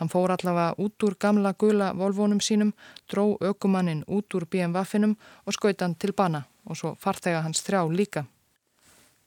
Hann 0.00 0.08
fór 0.08 0.32
allavega 0.32 0.74
út 0.80 1.04
úr 1.04 1.14
gamla 1.20 1.52
gula 1.52 1.92
Volvónum 1.92 2.40
sínum, 2.40 2.72
dró 3.04 3.36
aukumannin 3.36 4.00
út 4.08 4.32
úr 4.34 4.46
BMW-finum 4.48 5.16
og 5.44 5.52
skautan 5.52 5.94
til 5.94 6.14
bana 6.16 6.46
og 6.64 6.78
svo 6.80 6.94
farþega 6.96 7.42
hans 7.44 7.60
þrjá 7.66 7.82
líka. 7.92 8.24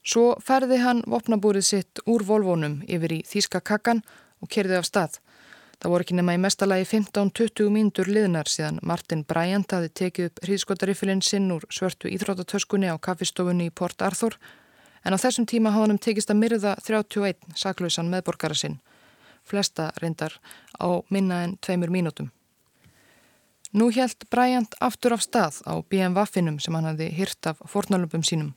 Svo 0.04 0.34
ferði 0.42 0.80
hann 0.82 1.04
vopnabúrið 1.08 1.66
sitt 1.68 2.02
úr 2.10 2.26
Volvónum 2.26 2.82
yfir 2.90 3.20
í 3.20 3.24
Þíska 3.28 3.62
kakkan 3.62 4.02
og 4.42 4.50
kerði 4.50 4.80
af 4.80 4.90
stað. 4.90 5.20
Það 5.78 5.94
voru 5.94 6.06
ekki 6.06 6.18
nema 6.18 6.34
í 6.34 6.42
mestalagi 6.42 6.88
15-20 6.90 7.70
mínútur 7.70 8.10
liðnar 8.10 8.50
síðan 8.50 8.82
Martin 8.82 9.22
Bryant 9.30 9.78
hafi 9.78 9.92
tekið 9.94 10.30
upp 10.30 10.42
hríðskotarifilinn 10.48 11.22
sinn 11.22 11.52
úr 11.54 11.68
svörtu 11.70 12.10
íþrótatöskunni 12.10 12.90
á 12.90 12.98
kaffistofunni 12.98 13.70
í 13.70 13.74
Port 13.76 14.02
Arthur 14.02 14.40
en 15.04 15.14
á 15.14 15.22
þessum 15.22 15.46
tíma 15.46 15.74
hafði 15.76 15.94
hann 15.94 16.02
tekist 16.08 16.34
að 16.34 16.40
myrða 16.40 16.74
31 16.82 17.60
saklausan 17.60 18.10
meðborgara 18.10 18.58
sinn. 18.58 18.80
Flesta 19.44 19.92
reyndar 20.02 20.40
á 20.80 20.88
minna 21.10 21.44
en 21.44 21.58
tveimur 21.58 21.90
mínútum. 21.90 22.32
Nú 23.74 23.90
helt 23.90 24.30
Bryant 24.30 24.76
aftur 24.80 25.14
af 25.14 25.22
stað 25.26 25.62
á 25.66 25.74
BMW-finum 25.82 26.60
sem 26.60 26.76
hann 26.76 26.86
hafi 26.86 27.10
hyrt 27.10 27.48
af 27.48 27.62
fornalöpum 27.66 28.24
sínum 28.24 28.54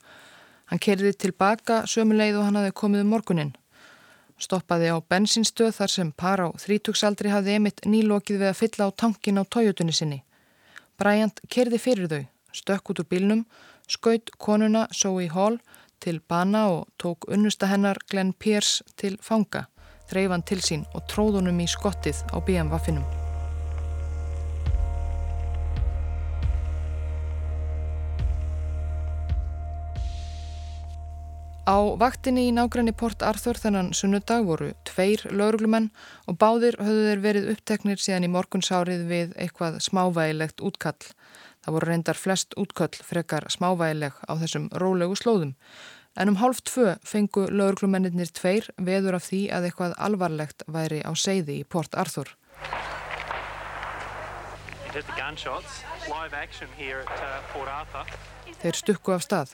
Hann 0.67 0.83
kerði 0.83 1.13
tilbaka 1.15 1.85
sömuleið 1.87 2.41
og 2.41 2.49
hann 2.49 2.59
hafi 2.59 2.75
komið 2.81 3.05
um 3.05 3.13
morgunin. 3.15 3.53
Stoppaði 4.43 4.91
á 4.93 4.99
bensinstöð 5.01 5.73
þar 5.79 5.93
sem 5.93 6.11
par 6.13 6.43
á 6.43 6.49
þrítugsaldri 6.61 7.31
hafði 7.33 7.55
emitt 7.61 7.85
nýlokið 7.87 8.43
við 8.43 8.51
að 8.51 8.59
fylla 8.61 8.89
á 8.91 8.97
tankin 9.03 9.41
á 9.41 9.45
tójutunni 9.47 9.95
sinni. 9.95 10.19
Bryant 10.99 11.41
kerði 11.53 11.79
fyrir 11.81 12.11
þau, 12.11 12.25
stökk 12.53 12.91
út 12.93 13.01
úr 13.01 13.09
bílnum, 13.13 13.47
skaut 13.87 14.33
konuna 14.43 14.87
Zoe 14.93 15.31
Hall 15.31 15.61
til 16.03 16.19
bana 16.21 16.67
og 16.73 16.91
tók 17.01 17.29
unnusta 17.31 17.71
hennar 17.71 18.03
Glenn 18.11 18.35
Pierce 18.35 18.85
til 18.97 19.17
fanga, 19.23 19.69
þreifan 20.11 20.47
til 20.47 20.63
sín 20.65 20.89
og 20.95 21.07
tróðunum 21.11 21.63
í 21.63 21.69
skottið 21.71 22.25
á 22.31 22.37
BMW-finum. 22.41 23.07
Á 31.67 31.99
vaktinni 31.99 32.45
í 32.47 32.53
nágræni 32.55 32.93
Port 32.95 33.25
Arthur 33.27 33.59
þennan 33.59 33.89
sunnudag 33.91 34.45
voru 34.47 34.69
tveir 34.87 35.25
lauruglumenn 35.35 35.89
og 36.31 36.37
báðir 36.39 36.77
höfðu 36.79 37.09
þeir 37.09 37.23
verið 37.25 37.49
uppteknir 37.57 37.99
síðan 37.99 38.29
í 38.29 38.31
morgunsárið 38.31 39.03
við 39.09 39.33
eitthvað 39.35 39.81
smávægilegt 39.83 40.63
útkall. 40.63 41.09
Það 41.67 41.75
voru 41.75 41.91
reyndar 41.91 42.21
flest 42.23 42.55
útköll 42.55 43.03
frekar 43.03 43.49
smávægileg 43.51 44.15
á 44.15 44.33
þessum 44.39 44.71
rólegu 44.79 45.19
slóðum. 45.19 45.57
En 46.17 46.29
um 46.33 46.37
hálf 46.41 46.63
tvö 46.65 46.95
fengu 47.05 47.43
lauruglumennir 47.53 48.31
tveir 48.33 48.71
veður 48.81 49.19
af 49.19 49.27
því 49.29 49.41
að 49.53 49.67
eitthvað 49.69 49.97
alvarlegt 50.07 50.65
væri 50.73 51.03
á 51.05 51.13
seiði 51.13 51.61
í 51.61 51.65
Port 51.69 51.93
Arthur. 51.93 52.31
Uh, 54.97 55.03
þeir 58.63 58.81
stukku 58.81 59.13
af 59.13 59.27
stað. 59.27 59.53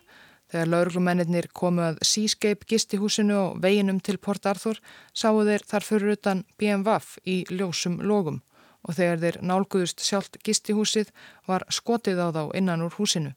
Þegar 0.53 0.70
lauruglumennir 0.70 1.51
komu 1.57 1.83
að 1.88 1.98
Seascape 2.07 2.68
gistihúsinu 2.70 3.37
og 3.40 3.61
veginum 3.64 3.98
til 3.98 4.18
Port 4.22 4.46
Arthur 4.46 4.79
sáu 5.11 5.42
þeir 5.42 5.66
þar 5.66 5.88
fyrir 5.88 6.14
utan 6.14 6.44
BMWF 6.61 7.18
í 7.27 7.42
ljósum 7.51 7.98
logum 8.07 8.42
og 8.87 8.98
þegar 8.98 9.22
þeir 9.22 9.38
nálguðust 9.51 10.03
sjálft 10.05 10.38
gistihúsið 10.46 11.11
var 11.48 11.66
skotið 11.70 12.22
á 12.22 12.29
þá 12.37 12.42
innan 12.59 12.87
úr 12.87 12.94
húsinu. 12.98 13.35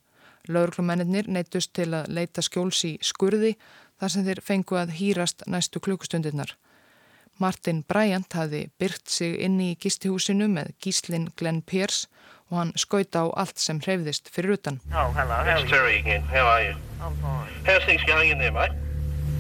Lauruglumennir 0.48 1.30
neittust 1.32 1.74
til 1.74 1.92
að 1.94 2.12
leita 2.14 2.44
skjóls 2.46 2.84
í 2.88 2.96
skurði 3.02 3.56
þar 4.00 4.14
sem 4.14 4.26
þeir 4.28 4.42
fengu 4.44 4.80
að 4.80 4.96
hýrast 5.00 5.46
næstu 5.48 5.82
klukkustundirnar. 5.84 6.56
Martin 7.40 7.84
Bryant 7.84 8.34
hafi 8.34 8.70
byrt 8.80 9.10
sig 9.12 9.36
inni 9.44 9.74
í 9.74 9.80
gistihúsinu 9.80 10.48
með 10.52 10.72
gíslinn 10.80 11.28
Glenn 11.36 11.62
Pierce 11.62 12.08
og 12.52 12.60
hann 12.62 12.74
skauta 12.80 13.26
á 13.26 13.34
allt 13.36 13.60
sem 13.60 13.82
hreyfðist 13.84 14.32
fyrir 14.32 14.56
utan. 14.56 14.80
Oh, 14.94 15.12
hello. 15.18 15.42
It's 15.44 15.70
Terry 15.70 16.00
again. 16.00 16.24
How 16.32 16.46
are 16.48 16.64
you? 16.64 16.76
I'm 17.02 17.16
fine. 17.20 17.52
How's 17.66 17.84
things 17.86 18.04
going 18.08 18.32
in 18.32 18.40
there, 18.40 18.52
mate? 18.52 18.85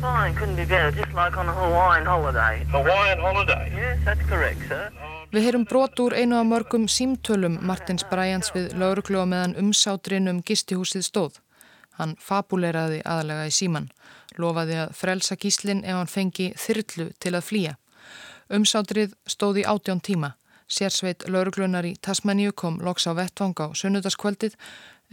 Fine, 0.01 0.35
couldn't 0.35 0.55
be 0.55 0.65
better, 0.65 0.91
just 0.91 1.13
like 1.13 1.37
on 1.37 1.47
a 1.47 1.53
Hawaiian 1.53 2.05
holiday. 2.05 2.65
Hawaiian 2.71 3.19
holiday? 3.19 3.71
Yes, 3.75 3.99
that's 4.05 4.25
correct, 4.29 4.59
sir. 4.67 4.91
Við 5.31 5.43
heyrum 5.47 5.65
brot 5.67 5.99
úr 5.99 6.13
einu 6.15 6.37
af 6.39 6.45
mörgum 6.47 6.85
símtölum 6.91 7.57
Martins 7.65 8.05
Bryants 8.07 8.51
við 8.55 8.75
lauruglu 8.79 9.19
og 9.23 9.29
meðan 9.31 9.55
umsátrin 9.59 10.29
um 10.31 10.41
gistihúsið 10.45 11.03
stóð. 11.07 11.39
Hann 11.99 12.15
fabuleraði 12.19 13.01
aðalega 13.03 13.49
í 13.49 13.55
síman, 13.55 13.89
lofaði 14.37 14.77
að 14.83 14.95
frelsa 14.99 15.35
gíslinn 15.39 15.83
ef 15.83 15.99
hann 15.99 16.11
fengi 16.11 16.51
þyrlu 16.59 17.09
til 17.19 17.33
að 17.33 17.47
flýja. 17.49 17.75
Umsátrið 18.51 19.15
stóð 19.27 19.63
í 19.63 19.67
átjón 19.67 20.03
tíma. 20.03 20.35
Sérsveit 20.67 21.27
lauruglunar 21.29 21.85
í 21.85 21.93
Tasmaníu 22.01 22.51
kom 22.57 22.79
loks 22.81 23.05
á 23.05 23.13
vettvang 23.13 23.53
á 23.61 23.67
sunnudaskvöldið 23.77 24.55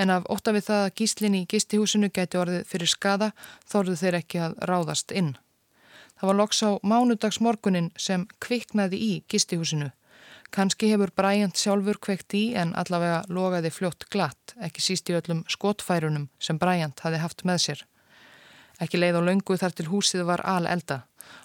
en 0.02 0.10
af 0.10 0.26
ótta 0.32 0.52
við 0.56 0.66
það 0.68 0.84
að 0.84 0.94
gíslinn 0.98 1.38
í 1.38 1.46
gistihúsinu 1.50 2.10
gæti 2.10 2.40
orðið 2.40 2.68
fyrir 2.68 2.90
skada 2.90 3.30
þorðu 3.70 3.96
þeir 4.00 4.18
ekki 4.18 4.42
að 4.42 4.56
ráðast 4.70 5.14
inn. 5.14 5.34
Það 6.18 6.30
var 6.30 6.38
loks 6.38 6.62
á 6.62 6.70
mánudagsmorgunin 6.82 7.90
sem 7.98 8.26
kviknaði 8.42 8.98
í 8.98 9.12
gistihúsinu. 9.30 9.92
Kanski 10.52 10.90
hefur 10.92 11.10
Bryant 11.16 11.56
sjálfur 11.56 11.98
kveikt 12.02 12.34
í 12.36 12.42
en 12.58 12.74
allavega 12.76 13.22
logaði 13.32 13.70
fljótt 13.72 14.04
glatt, 14.12 14.52
ekki 14.60 14.84
síst 14.84 15.08
í 15.08 15.16
öllum 15.16 15.46
skotfærunum 15.48 16.28
sem 16.38 16.58
Bryant 16.60 17.00
hafi 17.06 17.22
haft 17.22 17.46
með 17.48 17.64
sér. 17.64 17.86
Ekki 18.82 19.00
leið 19.00 19.18
á 19.18 19.22
laungu 19.24 19.56
þar 19.56 19.74
til 19.78 19.88
húsið 19.88 20.26
var 20.28 20.44
al 20.44 20.66
elda 20.68 21.02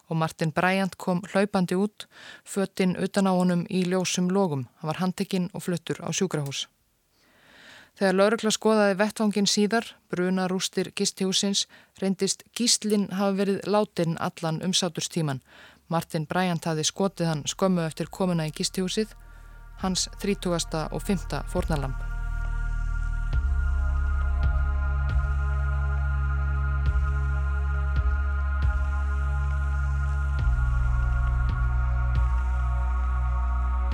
og 0.10 0.18
Martin 0.18 0.52
Bryant 0.52 0.96
kom 0.98 1.22
hlaupandi 1.32 1.76
út, 1.78 2.08
föttinn 2.46 2.98
utan 2.98 3.30
á 3.30 3.34
honum 3.36 3.66
í 3.70 3.84
ljósum 3.88 4.32
logum. 4.34 4.66
Hann 4.80 4.92
var 4.92 5.02
handekinn 5.04 5.50
og 5.54 5.64
fluttur 5.68 6.02
á 6.04 6.10
sjúkrahús. 6.12 6.68
Þegar 7.98 8.14
laurugla 8.14 8.52
skoðaði 8.54 8.98
vettvangin 9.00 9.48
síðar, 9.50 9.88
bruna 10.14 10.46
rústir 10.52 10.92
gistihúsins, 10.94 11.64
reyndist 11.98 12.44
gíslinn 12.54 13.08
hafi 13.10 13.40
verið 13.40 13.64
látin 13.66 14.20
allan 14.22 14.62
umsáturstíman. 14.68 15.42
Martin 15.90 16.28
Bryant 16.30 16.68
hafi 16.70 16.86
skotið 16.86 17.32
hann 17.32 17.42
skömmu 17.50 17.88
eftir 17.88 18.12
komuna 18.12 18.46
í 18.46 18.54
gistihúsið, 18.54 19.16
hans 19.82 20.06
30. 20.22 20.86
og 20.92 21.02
5. 21.10 21.42
fórnalamp. 21.50 22.17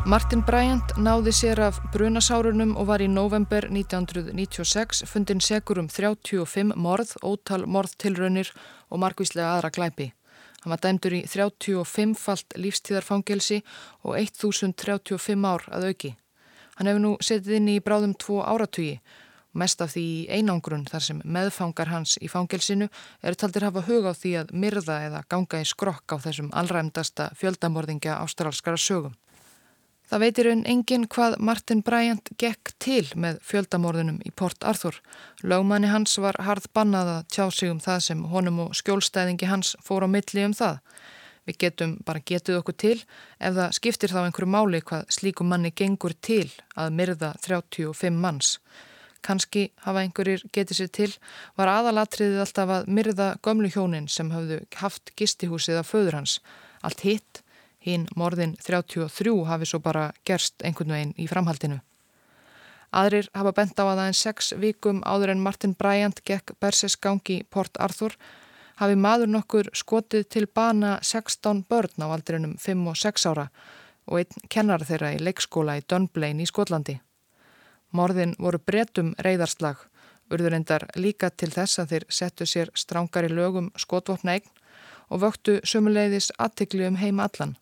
Martin 0.04 0.42
Bryant 0.44 0.98
náði 1.00 1.32
sér 1.32 1.62
af 1.64 1.78
brunasárunum 1.94 2.74
og 2.76 2.90
var 2.90 3.00
í 3.00 3.06
november 3.08 3.64
1996 3.70 5.06
fundin 5.08 5.40
segur 5.40 5.80
um 5.80 5.88
35 5.88 6.76
morð, 6.76 7.14
ótal 7.24 7.64
morðtilraunir 7.72 8.52
og 8.92 9.00
margvíslega 9.00 9.54
aðra 9.54 9.72
glæpi. 9.72 10.10
Hann 10.66 10.74
var 10.76 10.84
dæmdur 10.84 11.16
í 11.16 11.22
35 11.24 12.20
falt 12.20 12.58
lífstíðarfangelsi 12.60 13.62
og 14.04 14.20
1035 14.20 15.48
ár 15.48 15.64
að 15.72 15.88
auki. 15.94 16.14
Hann 16.76 16.92
hefur 16.92 17.06
nú 17.06 17.16
setið 17.24 17.62
inn 17.62 17.72
í 17.72 17.80
bráðum 17.80 18.20
tvo 18.20 18.44
áratugi, 18.44 19.00
mest 19.56 19.80
af 19.88 19.96
því 19.96 20.04
í 20.04 20.30
einangrun 20.36 20.84
þar 20.92 21.08
sem 21.08 21.24
meðfangar 21.24 21.96
hans 21.96 22.20
í 22.20 22.28
fangelsinu 22.28 22.92
eru 23.24 23.40
taldir 23.40 23.70
hafa 23.70 23.88
hug 23.88 24.12
á 24.12 24.12
því 24.12 24.38
að 24.44 24.52
myrða 24.52 25.00
eða 25.08 25.26
ganga 25.32 25.64
í 25.64 25.72
skrokk 25.72 26.12
á 26.12 26.20
þessum 26.28 26.52
allræmdasta 26.52 27.32
fjöldamorðingja 27.40 28.20
ástralskara 28.20 28.76
sögum. 28.76 29.16
Það 30.14 30.22
veitir 30.22 30.46
raun 30.46 30.60
engin 30.70 31.06
hvað 31.10 31.36
Martin 31.42 31.80
Bryant 31.82 32.30
gekk 32.38 32.70
til 32.84 33.08
með 33.18 33.40
fjöldamorðunum 33.50 34.20
í 34.22 34.30
Port 34.38 34.62
Arthur. 34.62 35.00
Lögmanni 35.42 35.88
hans 35.90 36.20
var 36.22 36.38
harð 36.46 36.68
bannað 36.78 37.08
að 37.16 37.22
tjá 37.34 37.46
sig 37.50 37.72
um 37.74 37.80
það 37.82 38.04
sem 38.06 38.20
honum 38.30 38.60
og 38.68 38.76
skjólstæðingi 38.78 39.48
hans 39.50 39.72
fór 39.82 40.06
á 40.06 40.08
milli 40.14 40.44
um 40.46 40.54
það. 40.54 40.78
Við 41.50 41.58
getum 41.64 41.96
bara 42.06 42.22
getið 42.22 42.60
okkur 42.60 42.78
til 42.84 43.00
ef 43.00 43.56
það 43.58 43.74
skiptir 43.80 44.14
þá 44.14 44.20
einhverju 44.22 44.52
máli 44.54 44.84
hvað 44.86 45.10
slíkum 45.18 45.50
manni 45.50 45.72
gengur 45.74 46.14
til 46.22 46.46
að 46.78 46.94
myrða 47.00 47.32
35 47.42 48.14
manns. 48.14 48.60
Kanski 49.26 49.72
hafa 49.82 50.04
einhverjir 50.06 50.44
getið 50.54 50.78
sér 50.84 50.92
til 50.94 51.10
var 51.58 51.72
aðalatriðið 51.74 52.44
alltaf 52.46 52.76
að 52.78 52.94
myrða 53.00 53.32
gömlu 53.42 53.74
hjónin 53.74 54.06
sem 54.06 54.30
hafðu 54.30 54.62
haft 54.78 55.16
gistihúsið 55.18 55.82
af 55.82 55.90
föður 55.90 56.20
hans. 56.22 56.38
Allt 56.86 57.02
hitt 57.02 57.42
Hinn 57.84 58.06
morðin 58.16 58.56
33 58.64 59.34
hafi 59.48 59.68
svo 59.68 59.80
bara 59.84 60.12
gerst 60.26 60.64
einhvern 60.64 60.96
veginn 60.96 61.18
í 61.20 61.28
framhaldinu. 61.28 61.82
Aðrir 62.94 63.28
hafa 63.34 63.52
bent 63.58 63.80
á 63.82 63.84
að 63.84 64.00
aðeins 64.04 64.22
sex 64.22 64.54
vikum 64.62 65.02
áður 65.04 65.34
en 65.34 65.42
Martin 65.44 65.74
Bryant 65.74 66.22
gekk 66.24 66.54
Berses 66.62 66.96
gangi 66.96 67.42
Port 67.50 67.80
Arthur 67.82 68.14
hafi 68.78 68.96
maður 68.96 69.32
nokkur 69.34 69.70
skotið 69.74 70.28
til 70.30 70.46
bana 70.48 71.00
16 71.02 71.64
börn 71.70 72.06
á 72.06 72.08
aldrinum 72.08 72.54
5 72.62 72.86
og 72.92 73.00
6 73.02 73.26
ára 73.32 73.48
og 74.06 74.20
einn 74.20 74.48
kennar 74.50 74.86
þeirra 74.86 75.14
í 75.16 75.24
leikskóla 75.24 75.80
í 75.80 75.86
Dunblane 75.90 76.44
í 76.44 76.50
Skotlandi. 76.50 77.00
Morðin 77.94 78.36
voru 78.40 78.60
bretum 78.60 79.14
reyðarslag, 79.26 79.78
urður 80.34 80.58
endar 80.58 80.88
líka 80.96 81.30
til 81.30 81.52
þess 81.54 81.82
að 81.82 81.94
þeir 81.94 82.06
settu 82.10 82.48
sér 82.50 82.72
strángari 82.78 83.30
lögum 83.30 83.72
skotvopna 83.78 84.38
eign 84.38 84.50
og 85.10 85.22
vöktu 85.26 85.60
sömuleiðis 85.68 86.32
aðtikli 86.42 86.88
um 86.88 86.98
heima 86.98 87.28
allan. 87.30 87.58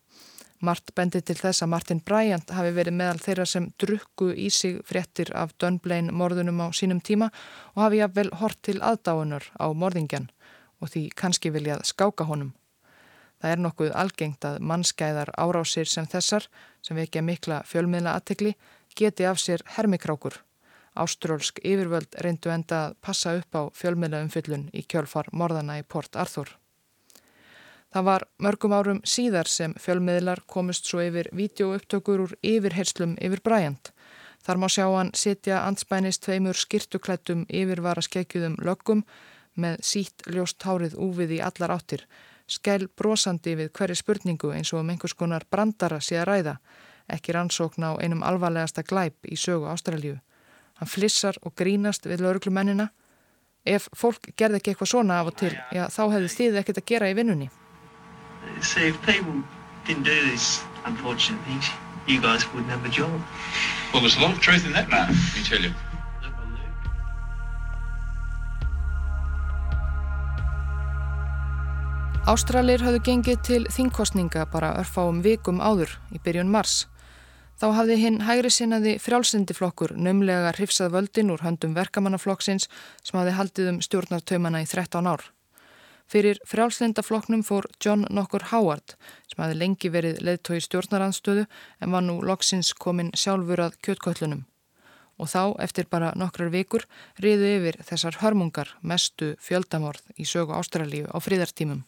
Mart 0.62 0.92
bendi 0.94 1.18
til 1.26 1.34
þess 1.34 1.64
að 1.64 1.72
Martin 1.72 2.00
Bryant 2.06 2.52
hafi 2.54 2.70
verið 2.76 2.94
meðal 2.94 3.18
þeirra 3.18 3.46
sem 3.50 3.64
drukku 3.82 4.28
í 4.38 4.46
sig 4.54 4.76
fréttir 4.86 5.32
af 5.34 5.56
Dunblane 5.58 6.14
morðunum 6.14 6.62
á 6.62 6.70
sínum 6.70 7.00
tíma 7.02 7.32
og 7.74 7.82
hafi 7.82 7.98
jafnvel 7.98 8.30
hort 8.38 8.60
til 8.62 8.78
aðdáunar 8.78 9.48
á 9.58 9.66
morðingjan 9.74 10.28
og 10.78 10.92
því 10.94 11.02
kannski 11.18 11.50
viljað 11.50 11.82
skáka 11.90 12.28
honum. 12.30 12.54
Það 13.42 13.56
er 13.56 13.62
nokkuð 13.64 13.92
algengt 14.04 14.46
að 14.46 14.60
mannskæðar 14.70 15.34
árásir 15.34 15.90
sem 15.90 16.06
þessar, 16.06 16.46
sem 16.78 16.94
vekja 16.94 17.24
mikla 17.26 17.64
fjölmiðla 17.66 18.14
aðtekli, 18.14 18.54
geti 18.94 19.26
af 19.26 19.42
sér 19.42 19.66
hermikrákur. 19.74 20.38
Ástrólsk 20.94 21.58
yfirvöld 21.64 22.14
reyndu 22.22 22.54
enda 22.54 22.84
að 22.86 22.98
passa 23.02 23.34
upp 23.40 23.58
á 23.58 23.62
fjölmiðla 23.74 24.22
umfyllun 24.28 24.68
í 24.70 24.86
kjölfar 24.86 25.32
morðana 25.32 25.80
í 25.80 25.82
Port 25.82 26.14
Arthur. 26.14 26.54
Það 27.92 28.04
var 28.08 28.22
mörgum 28.40 28.72
árum 28.72 29.00
síðar 29.04 29.48
sem 29.52 29.74
fjölmiðlar 29.76 30.40
komist 30.48 30.86
svo 30.88 31.02
yfir 31.04 31.28
vídeoupptökur 31.36 32.22
úr 32.24 32.32
yfirherslum 32.40 33.18
yfir 33.20 33.42
Bryant. 33.44 33.92
Þar 34.42 34.58
má 34.58 34.68
sjá 34.72 34.86
hann 34.88 35.12
sitja 35.14 35.60
anspænist 35.66 36.24
tveimur 36.24 36.56
skirtuklættum 36.56 37.44
yfirvara 37.52 38.02
skekjuðum 38.02 38.56
löggum 38.64 39.04
með 39.54 39.84
sítt 39.84 40.24
ljóst 40.32 40.64
hárið 40.64 40.96
úfið 40.96 41.36
í 41.36 41.42
allar 41.44 41.76
áttir, 41.76 42.06
skell 42.48 42.88
brosandi 42.96 43.54
við 43.60 43.70
hverju 43.76 44.00
spurningu 44.00 44.54
eins 44.56 44.72
og 44.72 44.80
um 44.80 44.90
einhvers 44.90 45.14
konar 45.14 45.44
brandara 45.50 46.00
sé 46.00 46.16
að 46.16 46.28
ræða, 46.30 46.58
ekki 47.12 47.36
rannsókn 47.36 47.84
á 47.84 48.00
einum 48.00 48.24
alvarlegasta 48.24 48.82
glæp 48.88 49.28
í 49.28 49.36
sögu 49.36 49.68
Ástralju. 49.68 50.16
Hann 50.80 50.88
flissar 50.88 51.36
og 51.44 51.54
grínast 51.54 52.08
við 52.08 52.24
lauruglumennina. 52.24 52.88
Ef 53.68 53.90
fólk 53.94 54.32
gerði 54.34 54.58
ekki 54.58 54.72
eitthvað 54.72 54.94
svona 54.96 55.20
af 55.20 55.30
og 55.30 55.42
til, 55.44 55.54
já 55.70 55.86
þá 55.92 56.06
hefði 56.16 56.36
þið 56.38 56.62
ekkert 56.62 56.80
að 56.80 56.88
gera 56.88 57.12
í 57.12 57.18
vinnunni. 57.20 57.52
See, 58.62 58.88
if 58.88 59.00
people 59.02 59.42
didn't 59.86 60.04
do 60.04 60.14
these 60.30 60.62
unfortunate 60.84 61.42
things, 61.44 61.66
you 62.06 62.20
guys 62.20 62.46
wouldn't 62.52 62.70
have 62.70 62.84
a 62.84 62.88
job. 62.88 63.20
Well, 63.92 64.00
there's 64.02 64.16
a 64.16 64.20
lot 64.20 64.32
of 64.32 64.40
truth 64.40 64.64
in 64.64 64.72
that, 64.72 64.88
man, 64.88 65.08
let 65.08 65.36
me 65.36 65.42
tell 65.42 65.60
you. 65.60 65.74
Ástralir 72.22 72.78
hafðu 72.86 73.00
gengið 73.02 73.40
til 73.42 73.64
þingkostninga 73.66 74.44
bara 74.52 74.76
örfáum 74.78 75.24
vikum 75.26 75.58
áður 75.58 75.96
í 76.14 76.20
byrjun 76.22 76.54
mars. 76.54 76.86
Þá 77.58 77.66
hafði 77.80 77.96
hinn 77.98 78.22
hægri 78.22 78.50
sinnaði 78.54 78.92
frjálsindiflokkur 79.02 79.96
nömlega 79.98 80.54
hrifsað 80.54 80.94
völdin 80.94 81.34
úr 81.34 81.42
höndum 81.42 81.74
verkamannaflokksins 81.74 82.70
sem 83.02 83.18
hafði 83.18 83.34
haldið 83.40 83.70
um 83.74 83.82
stjórnartaumana 83.82 84.62
í 84.62 84.70
13 84.70 85.10
ár. 85.10 85.26
Fyrir 86.10 86.40
frjálslindafloknum 86.48 87.42
fór 87.46 87.68
John 87.82 88.06
nokkur 88.10 88.48
Howard 88.50 88.96
sem 89.30 89.42
hafi 89.42 89.58
lengi 89.58 89.90
verið 89.92 90.20
leðtói 90.24 90.60
stjórnaranstöðu 90.64 91.46
en 91.80 91.94
var 91.94 92.04
nú 92.04 92.18
loksins 92.22 92.72
komin 92.74 93.12
sjálfur 93.16 93.62
að 93.68 93.78
kjötköllunum. 93.86 94.42
Og 95.20 95.28
þá, 95.30 95.54
eftir 95.62 95.86
bara 95.90 96.12
nokkrar 96.18 96.50
vikur, 96.50 96.84
riðu 97.22 97.48
yfir 97.58 97.78
þessar 97.86 98.18
hörmungar 98.22 98.74
mestu 98.82 99.34
fjöldamorð 99.40 100.02
í 100.18 100.26
sögu 100.26 100.56
Ástralíu 100.56 101.06
á 101.06 101.16
fríðartímum. 101.22 101.84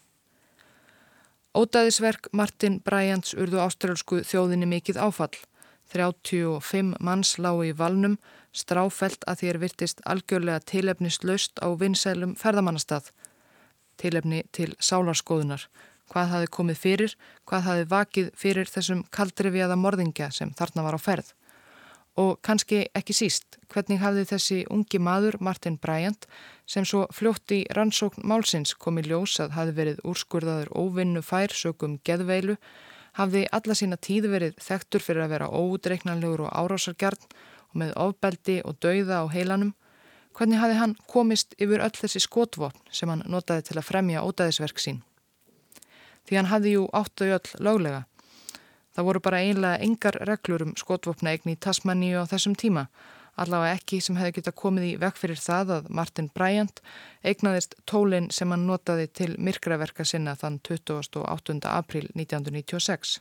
Ótaðisverk 1.54 2.32
Martin 2.32 2.80
Bryants 2.82 3.34
urðu 3.38 3.60
ástralsku 3.62 4.22
þjóðinni 4.26 4.66
mikið 4.66 4.98
áfall. 4.98 5.36
35 5.94 6.96
manns 6.98 7.36
lágu 7.38 7.68
í 7.68 7.74
valnum, 7.76 8.16
stráfelt 8.50 9.22
að 9.30 9.44
þér 9.44 9.60
virtist 9.62 10.00
algjörlega 10.08 10.64
tilefnist 10.66 11.22
löst 11.22 11.60
á 11.62 11.70
vinsælum 11.78 12.34
ferðamannastað 12.40 13.12
tilefni 14.00 14.42
til 14.52 14.72
sálarskoðunar, 14.80 15.66
hvað 16.12 16.34
hafi 16.34 16.50
komið 16.56 16.80
fyrir, 16.80 17.14
hvað 17.48 17.66
hafi 17.68 17.88
vakið 17.90 18.28
fyrir 18.38 18.70
þessum 18.70 19.02
kaldrifiða 19.14 19.78
morðingja 19.80 20.30
sem 20.34 20.52
þarna 20.56 20.84
var 20.86 20.98
á 20.98 21.00
ferð. 21.00 21.32
Og 22.14 22.36
kannski 22.46 22.84
ekki 22.94 23.14
síst, 23.16 23.56
hvernig 23.72 23.98
hafði 23.98 24.24
þessi 24.28 24.58
ungi 24.70 25.00
maður 25.02 25.40
Martin 25.42 25.80
Bryant 25.82 26.28
sem 26.70 26.86
svo 26.86 27.08
fljótt 27.10 27.50
í 27.56 27.64
rannsókn 27.74 28.22
málsins 28.22 28.76
kom 28.78 29.00
í 29.00 29.06
ljós 29.08 29.40
að 29.42 29.56
hafi 29.56 29.74
verið 29.74 30.04
úrskurðaður 30.06 30.70
óvinnu 30.78 31.24
fær 31.26 31.50
sögum 31.50 31.96
geðveilu, 32.06 32.54
hafði 33.18 33.48
alla 33.50 33.74
sína 33.74 33.98
tíð 33.98 34.30
verið 34.30 34.60
þektur 34.62 35.02
fyrir 35.02 35.26
að 35.26 35.34
vera 35.34 35.50
ódreiknanlegur 35.50 36.46
og 36.46 36.54
árásargjarn 36.54 37.26
og 37.72 37.80
með 37.82 37.96
ofbeldi 38.06 38.60
og 38.62 38.78
dauða 38.78 39.22
á 39.22 39.34
heilanum, 39.34 39.74
hvernig 40.34 40.60
hafði 40.60 40.80
hann 40.80 40.96
komist 41.10 41.54
yfir 41.58 41.84
öll 41.84 41.94
þessi 41.94 42.22
skotvopn 42.24 42.90
sem 42.90 43.10
hann 43.10 43.22
notaði 43.26 43.70
til 43.70 43.78
að 43.78 43.88
fremja 43.90 44.24
ódæðisverk 44.26 44.82
sín. 44.82 45.04
Því 46.24 46.40
hann 46.40 46.50
hafði 46.50 46.76
jú 46.78 46.88
áttu 46.96 47.30
öll 47.30 47.54
löglega 47.60 48.04
Það 48.94 49.06
voru 49.08 49.20
bara 49.26 49.42
einlega 49.42 49.82
engar 49.82 50.16
reglur 50.28 50.62
um 50.68 50.74
skotvopnaegni 50.78 51.56
í 51.56 51.58
Tasmaníu 51.58 52.20
á 52.22 52.30
þessum 52.30 52.54
tíma, 52.54 52.84
allavega 53.34 53.74
ekki 53.74 53.98
sem 53.98 54.14
hefði 54.14 54.36
geta 54.36 54.52
komið 54.54 54.84
í 54.86 54.92
vekk 55.02 55.18
fyrir 55.18 55.40
það 55.42 55.72
að 55.76 55.88
Martin 55.98 56.28
Bryant 56.36 56.78
eignaðist 57.26 57.74
tólinn 57.90 58.28
sem 58.30 58.54
hann 58.54 58.68
notaði 58.68 59.08
til 59.10 59.32
myrkraverka 59.34 60.06
sinna 60.06 60.36
þann 60.38 60.60
28. 60.62 61.58
april 61.66 62.06
1996. 62.14 63.16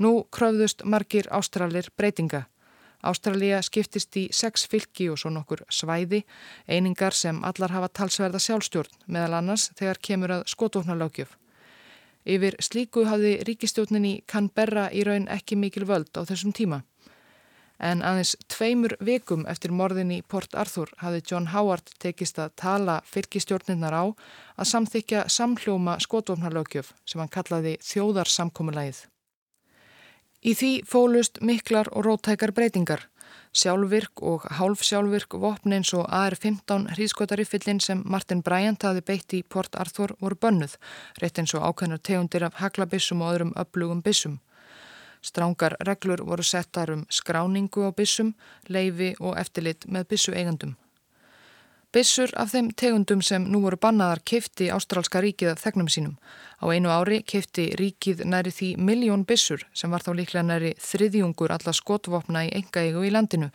Nú 0.00 0.14
kröfðust 0.32 0.86
margir 0.88 1.28
ástralir 1.28 1.92
breytinga. 2.00 2.46
Ástralja 3.00 3.62
skiptist 3.64 4.16
í 4.20 4.26
sex 4.32 4.66
fylki 4.68 5.08
og 5.10 5.18
svo 5.20 5.30
nokkur 5.32 5.62
svæði, 5.72 6.24
einingar 6.68 7.16
sem 7.16 7.40
allar 7.44 7.72
hafa 7.72 7.88
talsverða 8.00 8.40
sjálfstjórn, 8.44 8.92
meðal 9.06 9.38
annars 9.38 9.70
þegar 9.78 10.02
kemur 10.08 10.34
að 10.36 10.46
skotvopnalögjöf. 10.52 11.36
Yfir 12.28 12.58
slíku 12.60 13.06
hafði 13.08 13.38
ríkistjóninni 13.48 14.20
Canberra 14.28 14.90
í 14.92 15.04
raun 15.08 15.28
ekki 15.32 15.56
mikil 15.56 15.86
völd 15.88 16.12
á 16.12 16.28
þessum 16.28 16.52
tíma. 16.52 16.82
En 17.80 18.02
aðeins 18.04 18.34
tveimur 18.52 18.92
vikum 19.00 19.46
eftir 19.48 19.72
morðin 19.72 20.10
í 20.12 20.18
Port 20.20 20.52
Arthur 20.52 20.90
hafði 21.00 21.22
John 21.30 21.48
Howard 21.54 21.94
tekist 22.02 22.36
að 22.38 22.52
tala 22.60 22.98
fyrkistjórninnar 23.08 23.96
á 23.96 24.04
að 24.60 24.68
samþykja 24.74 25.22
samhljóma 25.32 25.96
skotvofnarlögjöf 26.04 26.92
sem 27.08 27.24
hann 27.24 27.32
kallaði 27.32 27.78
þjóðarsamkomulægið. 27.80 29.00
Í 30.40 30.54
því 30.56 30.68
fólust 30.88 31.42
miklar 31.44 31.90
og 31.92 32.06
rótækar 32.06 32.54
breytingar. 32.56 33.02
Sjálfvirk 33.52 34.22
og 34.24 34.46
hálfsjálfvirk 34.56 35.36
vopn 35.42 35.74
eins 35.76 35.90
og 35.92 36.06
AR-15 36.08 36.86
hríðskotariffillin 36.94 37.80
sem 37.84 38.00
Martin 38.08 38.40
Bryant 38.46 38.86
hafi 38.88 39.02
beitt 39.04 39.34
í 39.36 39.42
Port 39.42 39.76
Arthur 39.76 40.14
voru 40.22 40.38
bönnuð, 40.40 40.78
rétt 41.20 41.42
eins 41.42 41.52
og 41.58 41.66
ákveðnar 41.68 42.00
tegundir 42.00 42.46
af 42.46 42.56
haglabissum 42.62 43.20
og 43.20 43.34
öðrum 43.34 43.52
öflugum 43.60 44.00
bissum. 44.06 44.38
Strángar 45.20 45.76
reglur 45.84 46.24
voru 46.24 46.42
settar 46.42 46.94
um 46.94 47.04
skráningu 47.12 47.84
á 47.84 47.92
bissum, 47.92 48.32
leifi 48.68 49.12
og 49.20 49.36
eftirlit 49.36 49.84
með 49.84 50.08
bissu 50.14 50.32
eigandum. 50.32 50.78
Bissur 51.90 52.30
af 52.38 52.52
þeim 52.52 52.68
tegundum 52.78 53.18
sem 53.18 53.48
nú 53.50 53.64
voru 53.64 53.74
bannaðar 53.82 54.20
kifti 54.22 54.68
Ástrálska 54.70 55.18
ríkið 55.24 55.48
af 55.50 55.62
þegnum 55.64 55.88
sínum. 55.90 56.12
Á 56.62 56.70
einu 56.70 56.92
ári 56.94 57.16
kifti 57.26 57.64
ríkið 57.80 58.20
næri 58.30 58.52
því 58.54 58.68
miljón 58.78 59.24
bissur 59.26 59.64
sem 59.74 59.90
var 59.90 60.04
þá 60.06 60.12
líklega 60.20 60.44
næri 60.46 60.70
þriðjungur 60.78 61.50
alla 61.50 61.74
skotvopna 61.74 62.44
í 62.46 62.52
enga 62.60 62.84
eigu 62.86 63.02
í 63.02 63.10
landinu 63.10 63.48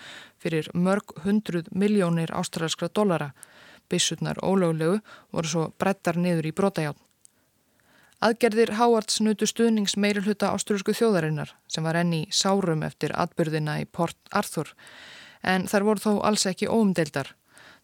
fyrir 0.44 0.68
mörg 0.74 1.14
hundruð 1.24 1.70
miljónir 1.72 2.34
ástrálskra 2.36 2.90
dollara. 2.92 3.30
Bissurnar 3.88 4.44
ólöglegu 4.44 5.00
voru 5.32 5.54
svo 5.54 5.64
brettar 5.80 6.20
niður 6.20 6.52
í 6.52 6.54
brotajátn. 6.60 7.00
Aðgerðir 8.20 8.76
Háards 8.76 9.22
nutu 9.24 9.48
stuðnings 9.48 9.96
meirulhuta 9.96 10.52
ástrálsku 10.52 10.92
þjóðarinnar 10.92 11.56
sem 11.72 11.88
var 11.88 12.02
enni 12.04 12.26
sárum 12.36 12.84
eftir 12.84 13.16
atbyrðina 13.16 13.80
í 13.80 13.88
Port 13.88 14.20
Arthur 14.36 14.76
en 15.40 15.72
þar 15.72 15.88
voru 15.88 16.04
þó 16.04 16.14
alls 16.28 16.48
ekki 16.52 16.68
óumdeildar. 16.68 17.32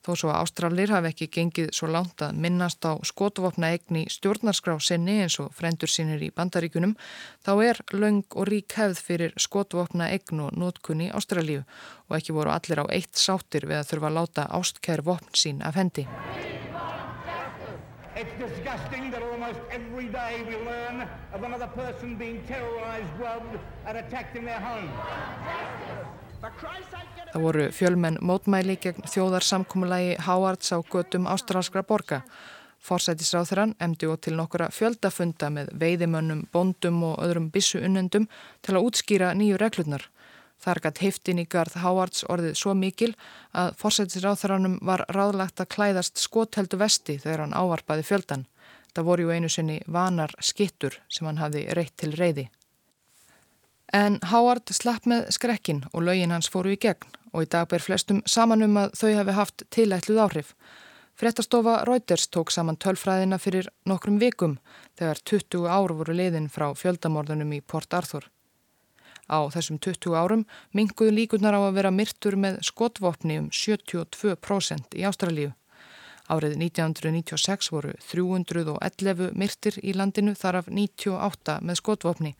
Þó 0.01 0.15
svo 0.17 0.29
að 0.33 0.39
Ástralir 0.41 0.89
hafi 0.89 1.11
ekki 1.11 1.27
gengið 1.35 1.67
svo 1.77 1.89
langt 1.93 2.23
að 2.25 2.37
minnast 2.41 2.81
á 2.81 2.97
skotvopna 3.05 3.69
egni 3.75 4.07
stjórnarskrá 4.09 4.73
sinni 4.81 5.19
eins 5.21 5.37
og 5.43 5.51
frendur 5.53 5.91
sínir 5.93 6.23
í 6.25 6.31
bandaríkunum, 6.33 6.95
þá 7.45 7.51
er 7.67 7.81
laung 7.93 8.25
og 8.33 8.49
rík 8.49 8.73
hefð 8.79 9.03
fyrir 9.05 9.35
skotvopna 9.37 10.09
egn 10.15 10.41
og 10.47 10.57
nótkunni 10.57 11.11
Ástralíu 11.13 11.61
og 12.09 12.17
ekki 12.17 12.33
voru 12.33 12.49
allir 12.55 12.81
á 12.81 12.85
eitt 12.89 13.13
sáttir 13.13 13.69
við 13.69 13.83
að 13.83 13.91
þurfa 13.91 14.09
að 14.09 14.17
láta 14.17 14.47
ástkær 14.57 15.05
vopn 15.05 15.37
sín 15.37 15.61
af 15.61 15.77
hendi. 15.77 16.07
It's 18.21 18.33
disgusting 18.37 19.09
that 19.11 19.21
almost 19.23 19.59
every 19.71 20.09
day 20.09 20.43
we 20.49 20.57
learn 20.65 21.07
of 21.33 21.43
another 21.43 21.67
person 21.67 22.17
being 22.17 22.43
terrorized, 22.47 23.07
robbed 23.19 23.57
and 23.85 23.97
attacked 23.97 24.35
in 24.35 24.45
their 24.45 24.59
home. 24.59 24.89
Það 26.41 27.43
voru 27.43 27.65
fjölmenn 27.71 28.17
mótmæli 28.25 28.73
gegn 28.81 29.05
þjóðarsamkúmulagi 29.07 30.15
Háards 30.25 30.73
á 30.73 30.81
götum 30.81 31.27
ástralskra 31.29 31.83
borga. 31.85 32.21
Forsætisráþurann 32.81 33.75
emdi 33.79 34.07
og 34.09 34.23
til 34.25 34.33
nokkura 34.39 34.71
fjöldafunda 34.73 35.51
með 35.53 35.69
veiðimönnum, 35.83 36.47
bondum 36.51 37.03
og 37.11 37.21
öðrum 37.21 37.51
bissu 37.53 37.79
unnendum 37.85 38.25
til 38.65 38.75
að 38.75 38.87
útskýra 38.89 39.35
nýju 39.37 39.59
reglurnar. 39.61 40.07
Þar 40.61 40.81
gætt 40.85 41.01
heiftin 41.01 41.41
í 41.41 41.45
garð 41.49 41.77
Háards 41.81 42.25
orðið 42.29 42.57
svo 42.57 42.73
mikil 42.77 43.13
að 43.57 43.75
forsætisráþurannum 43.81 44.79
var 44.85 45.05
ráðlagt 45.13 45.61
að 45.61 45.69
klæðast 45.75 46.21
skotheldu 46.21 46.81
vesti 46.81 47.19
þegar 47.21 47.45
hann 47.45 47.57
ávarpaði 47.57 48.07
fjöldan. 48.09 48.47
Það 48.93 49.07
voru 49.07 49.27
ju 49.27 49.35
einu 49.37 49.49
sinni 49.49 49.77
vanar 49.87 50.33
skittur 50.41 50.97
sem 51.07 51.29
hann 51.29 51.41
hafi 51.41 51.67
reitt 51.77 51.95
til 52.01 52.11
reyði. 52.17 52.49
En 53.91 54.21
Howard 54.31 54.71
slapp 54.71 55.03
með 55.09 55.25
skrekkin 55.35 55.81
og 55.91 56.05
lögin 56.07 56.31
hans 56.31 56.47
fóru 56.51 56.71
í 56.71 56.79
gegn 56.79 57.17
og 57.35 57.43
í 57.43 57.49
dag 57.51 57.67
ber 57.71 57.83
flestum 57.83 58.21
saman 58.27 58.63
um 58.63 58.77
að 58.79 58.93
þau 58.99 59.09
hefði 59.17 59.35
haft 59.35 59.63
tilætluð 59.75 60.21
áhrif. 60.25 60.53
Frettastofa 61.19 61.81
Reuters 61.87 62.29
tók 62.31 62.53
saman 62.55 62.79
tölfræðina 62.79 63.39
fyrir 63.39 63.67
nokkrum 63.85 64.19
vikum 64.19 64.57
þegar 64.99 65.19
20 65.27 65.67
ár 65.67 65.93
voru 65.99 66.15
liðin 66.15 66.47
frá 66.49 66.69
fjöldamorðunum 66.71 67.51
í 67.57 67.61
Port 67.61 67.93
Arthur. 67.93 68.29
Á 69.27 69.39
þessum 69.51 69.79
20 69.79 70.15
árum 70.15 70.45
minguðu 70.71 71.11
líkunar 71.15 71.55
á 71.55 71.61
að 71.61 71.75
vera 71.79 71.91
myrtur 71.91 72.39
með 72.39 72.61
skotvopni 72.67 73.39
um 73.43 73.51
72% 73.51 74.95
í 74.95 75.03
Ástralíu. 75.07 75.51
Árið 76.31 76.53
1996 76.63 77.71
voru 77.73 77.91
311 78.07 79.33
myrtir 79.35 79.79
í 79.83 79.91
landinu 79.97 80.31
þar 80.37 80.61
af 80.61 80.69
98 80.71 81.57
með 81.67 81.79
skotvopni. 81.81 82.31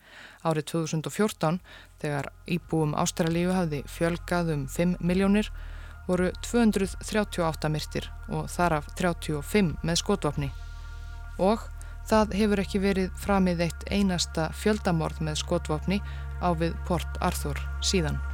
Árið 0.48 0.68
2014, 0.70 1.60
þegar 2.00 2.30
íbúum 2.48 2.96
Ástralíu 2.96 3.52
hafði 3.52 3.82
fjölgað 3.84 4.54
um 4.56 4.64
5 4.72 4.96
miljónir, 5.04 5.52
voru 6.08 6.32
238 6.48 7.72
myrtir 7.74 8.08
og 8.32 8.48
þar 8.48 8.80
af 8.80 8.90
35 8.96 9.76
með 9.84 10.00
skotvopni. 10.00 10.50
Og 11.36 11.68
það 12.08 12.36
hefur 12.40 12.64
ekki 12.64 12.82
verið 12.82 13.14
framið 13.20 13.66
eitt 13.68 13.88
einasta 13.92 14.48
fjöldamorð 14.56 15.20
með 15.20 15.42
skotvopni 15.44 16.00
á 16.40 16.48
við 16.56 16.78
Port 16.88 17.20
Arthur 17.20 17.60
síðan. 17.84 18.31